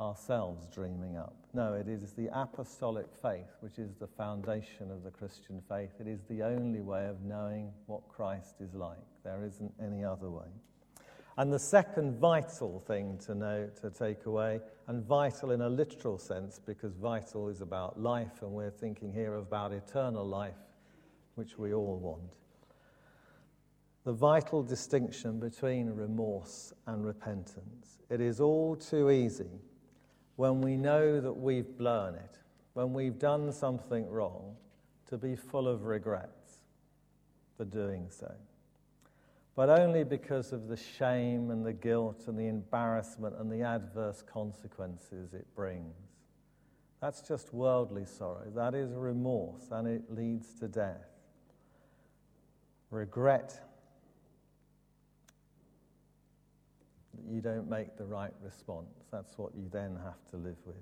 ourselves 0.00 0.66
dreaming 0.68 1.16
up. 1.16 1.43
No, 1.54 1.74
it 1.74 1.86
is 1.88 2.12
the 2.14 2.28
apostolic 2.32 3.06
faith 3.22 3.46
which 3.60 3.78
is 3.78 3.94
the 3.94 4.08
foundation 4.08 4.90
of 4.90 5.04
the 5.04 5.10
Christian 5.12 5.62
faith. 5.68 5.92
It 6.00 6.08
is 6.08 6.24
the 6.28 6.42
only 6.42 6.80
way 6.80 7.06
of 7.06 7.22
knowing 7.22 7.70
what 7.86 8.08
Christ 8.08 8.56
is 8.60 8.74
like. 8.74 8.98
There 9.22 9.44
isn't 9.44 9.72
any 9.80 10.04
other 10.04 10.28
way. 10.28 10.48
And 11.38 11.52
the 11.52 11.60
second 11.60 12.18
vital 12.18 12.80
thing 12.80 13.18
to 13.26 13.36
know, 13.36 13.68
to 13.82 13.90
take 13.90 14.26
away, 14.26 14.60
and 14.88 15.04
vital 15.04 15.52
in 15.52 15.60
a 15.60 15.68
literal 15.68 16.18
sense, 16.18 16.60
because 16.64 16.94
vital 16.94 17.48
is 17.48 17.60
about 17.60 18.00
life, 18.00 18.42
and 18.42 18.50
we're 18.50 18.70
thinking 18.70 19.12
here 19.12 19.36
about 19.36 19.72
eternal 19.72 20.26
life, 20.26 20.54
which 21.36 21.56
we 21.56 21.72
all 21.72 21.98
want. 21.98 22.36
The 24.04 24.12
vital 24.12 24.62
distinction 24.62 25.38
between 25.38 25.90
remorse 25.90 26.72
and 26.86 27.04
repentance. 27.04 27.98
It 28.10 28.20
is 28.20 28.40
all 28.40 28.76
too 28.76 29.10
easy 29.10 29.60
when 30.36 30.60
we 30.60 30.76
know 30.76 31.20
that 31.20 31.32
we've 31.32 31.76
blown 31.76 32.14
it, 32.14 32.38
when 32.74 32.92
we've 32.92 33.18
done 33.18 33.52
something 33.52 34.08
wrong, 34.08 34.56
to 35.08 35.18
be 35.18 35.36
full 35.36 35.68
of 35.68 35.84
regrets 35.84 36.62
for 37.56 37.64
doing 37.64 38.06
so 38.08 38.32
but 39.56 39.68
only 39.68 40.02
because 40.02 40.52
of 40.52 40.66
the 40.68 40.76
shame 40.76 41.50
and 41.50 41.64
the 41.64 41.72
guilt 41.72 42.24
and 42.26 42.38
the 42.38 42.48
embarrassment 42.48 43.34
and 43.38 43.50
the 43.50 43.62
adverse 43.62 44.22
consequences 44.22 45.32
it 45.32 45.46
brings. 45.54 45.94
That's 47.00 47.20
just 47.20 47.52
worldly 47.52 48.04
sorrow. 48.04 48.50
That 48.54 48.74
is 48.74 48.92
remorse, 48.94 49.68
and 49.70 49.86
it 49.86 50.02
leads 50.10 50.54
to 50.60 50.68
death. 50.68 51.06
Regret 52.90 53.60
you 57.30 57.40
don't 57.40 57.68
make 57.68 57.96
the 57.96 58.04
right 58.04 58.32
response. 58.42 59.04
That's 59.10 59.38
what 59.38 59.54
you 59.54 59.68
then 59.70 59.98
have 60.04 60.28
to 60.30 60.36
live 60.36 60.58
with. 60.64 60.76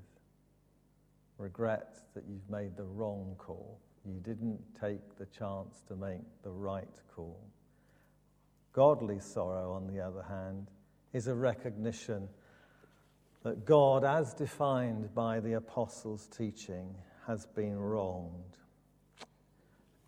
Regret 1.39 1.97
that 2.15 2.25
you've 2.29 2.49
made 2.51 2.77
the 2.77 2.85
wrong 2.85 3.35
call. 3.39 3.81
You 4.05 4.21
didn't 4.21 4.61
take 4.81 5.17
the 5.19 5.27
chance 5.27 5.83
to 5.89 5.97
make 5.97 6.21
the 6.43 6.51
right 6.51 6.89
call. 7.15 7.41
Godly 8.73 9.21
sorrow, 9.21 9.73
on 9.73 9.87
the 9.87 10.01
other 10.01 10.23
hand, 10.23 10.69
is 11.13 11.27
a 11.27 11.35
recognition 11.35 12.29
that 13.43 13.65
God, 13.65 14.05
as 14.05 14.35
defined 14.35 15.15
by 15.15 15.41
the 15.41 15.55
apostles' 15.55 16.29
teaching, 16.29 16.95
has 17.27 17.47
been 17.47 17.79
wronged. 17.79 18.57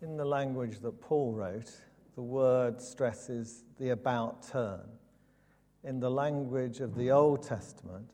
In 0.01 0.17
the 0.17 0.25
language 0.25 0.79
that 0.79 0.99
Paul 1.01 1.33
wrote, 1.33 1.71
the 2.15 2.21
word 2.21 2.81
stresses 2.81 3.63
the 3.79 3.89
about 3.89 4.47
turn. 4.47 4.81
In 5.85 5.99
the 5.99 6.09
language 6.09 6.79
of 6.79 6.95
the 6.95 7.11
Old 7.11 7.43
Testament, 7.43 8.09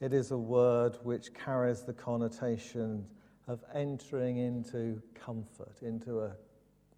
it 0.00 0.12
is 0.12 0.30
a 0.30 0.38
word 0.38 0.96
which 1.02 1.34
carries 1.34 1.82
the 1.82 1.92
connotation 1.92 3.04
of 3.48 3.64
entering 3.74 4.36
into 4.36 5.02
comfort, 5.12 5.82
into 5.82 6.20
a 6.20 6.36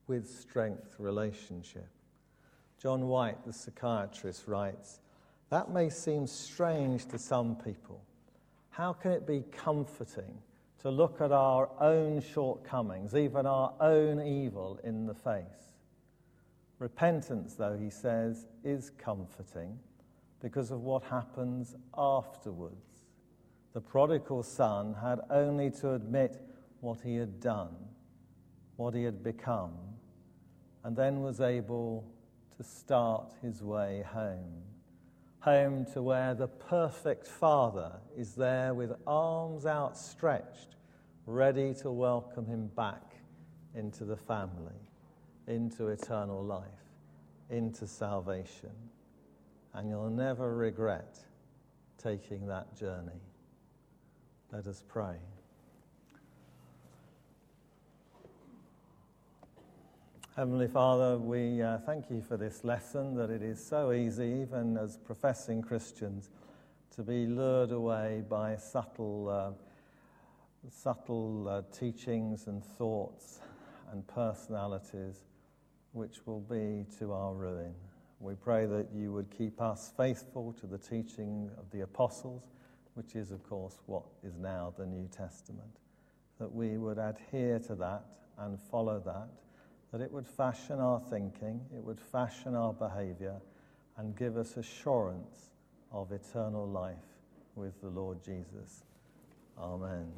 with 0.07 0.29
strength 0.29 0.97
relationship. 0.99 1.89
John 2.79 3.09
White, 3.09 3.43
the 3.47 3.55
psychiatrist, 3.55 4.47
writes 4.47 5.01
That 5.49 5.70
may 5.70 5.89
seem 5.89 6.26
strange 6.26 7.07
to 7.07 7.18
some 7.18 7.57
people. 7.57 8.03
How 8.68 8.93
can 8.93 9.12
it 9.12 9.26
be 9.26 9.45
comforting 9.51 10.43
to 10.83 10.91
look 10.91 11.22
at 11.22 11.33
our 11.33 11.70
own 11.81 12.20
shortcomings, 12.20 13.14
even 13.14 13.47
our 13.47 13.72
own 13.81 14.20
evil, 14.20 14.79
in 14.85 15.07
the 15.07 15.14
face? 15.14 15.72
Repentance, 16.79 17.55
though, 17.55 17.79
he 17.79 17.89
says, 17.89 18.47
is 18.62 18.91
comforting 18.99 19.79
because 20.41 20.70
of 20.70 20.82
what 20.82 21.03
happens 21.05 21.74
afterwards. 21.97 23.07
The 23.74 23.80
prodigal 23.80 24.43
son 24.43 24.95
had 25.01 25.20
only 25.30 25.70
to 25.72 25.95
admit 25.95 26.41
what 26.80 27.01
he 27.01 27.16
had 27.16 27.41
done, 27.41 27.74
what 28.76 28.95
he 28.95 29.03
had 29.03 29.22
become, 29.22 29.72
and 30.84 30.97
then 30.97 31.22
was 31.22 31.41
able 31.41 32.05
to 32.57 32.62
start 32.62 33.32
his 33.43 33.62
way 33.62 34.05
home. 34.12 34.62
Home 35.41 35.84
to 35.93 36.03
where 36.03 36.34
the 36.34 36.49
perfect 36.49 37.26
Father 37.26 37.93
is 38.16 38.34
there 38.34 38.74
with 38.74 38.93
arms 39.07 39.66
outstretched, 39.66 40.76
ready 41.26 41.74
to 41.74 41.91
welcome 41.91 42.47
him 42.47 42.68
back 42.76 43.14
into 43.74 44.05
the 44.05 44.16
family, 44.16 44.80
into 45.47 45.89
eternal 45.89 46.43
life, 46.43 46.64
into 47.51 47.86
salvation. 47.86 48.70
And 49.79 49.89
you'll 49.89 50.11
never 50.11 50.57
regret 50.57 51.20
taking 51.99 52.49
that 52.49 52.76
journey. 52.76 53.20
Let 54.51 54.66
us 54.66 54.83
pray. 54.89 55.14
Heavenly 60.35 60.66
Father, 60.66 61.16
we 61.16 61.62
uh, 61.62 61.79
thank 61.87 62.11
you 62.11 62.20
for 62.20 62.37
this 62.37 62.64
lesson 62.64 63.14
that 63.14 63.31
it 63.31 63.41
is 63.41 63.64
so 63.64 63.93
easy, 63.93 64.41
even 64.43 64.76
as 64.76 64.97
professing 64.97 65.62
Christians, 65.62 66.31
to 66.97 67.05
be 67.05 67.26
lured 67.26 67.70
away 67.70 68.24
by 68.29 68.57
subtle, 68.57 69.29
uh, 69.29 69.53
subtle 70.72 71.49
uh, 71.49 71.62
teachings 71.72 72.49
and 72.49 72.64
thoughts 72.64 73.39
and 73.93 74.05
personalities 74.09 75.20
which 75.93 76.26
will 76.26 76.41
be 76.41 76.85
to 76.99 77.12
our 77.12 77.33
ruin. 77.33 77.74
We 78.20 78.34
pray 78.34 78.66
that 78.66 78.88
you 78.94 79.12
would 79.12 79.30
keep 79.30 79.60
us 79.60 79.92
faithful 79.96 80.52
to 80.60 80.66
the 80.66 80.78
teaching 80.78 81.50
of 81.58 81.70
the 81.70 81.82
apostles, 81.82 82.42
which 82.94 83.14
is, 83.14 83.30
of 83.30 83.48
course, 83.48 83.78
what 83.86 84.04
is 84.24 84.36
now 84.36 84.74
the 84.76 84.86
New 84.86 85.08
Testament, 85.08 85.78
that 86.38 86.52
we 86.52 86.78
would 86.78 86.98
adhere 86.98 87.58
to 87.60 87.74
that 87.76 88.04
and 88.38 88.58
follow 88.58 89.00
that 89.04 89.28
that 89.92 90.00
it 90.00 90.12
would 90.12 90.26
fashion 90.26 90.78
our 90.80 91.00
thinking, 91.00 91.60
it 91.74 91.82
would 91.82 92.00
fashion 92.00 92.54
our 92.54 92.72
behavior, 92.72 93.36
and 93.96 94.16
give 94.16 94.36
us 94.36 94.56
assurance 94.56 95.50
of 95.92 96.12
eternal 96.12 96.68
life 96.68 96.96
with 97.56 97.80
the 97.80 97.88
Lord 97.88 98.22
Jesus. 98.22 98.84
Amen. 99.58 100.12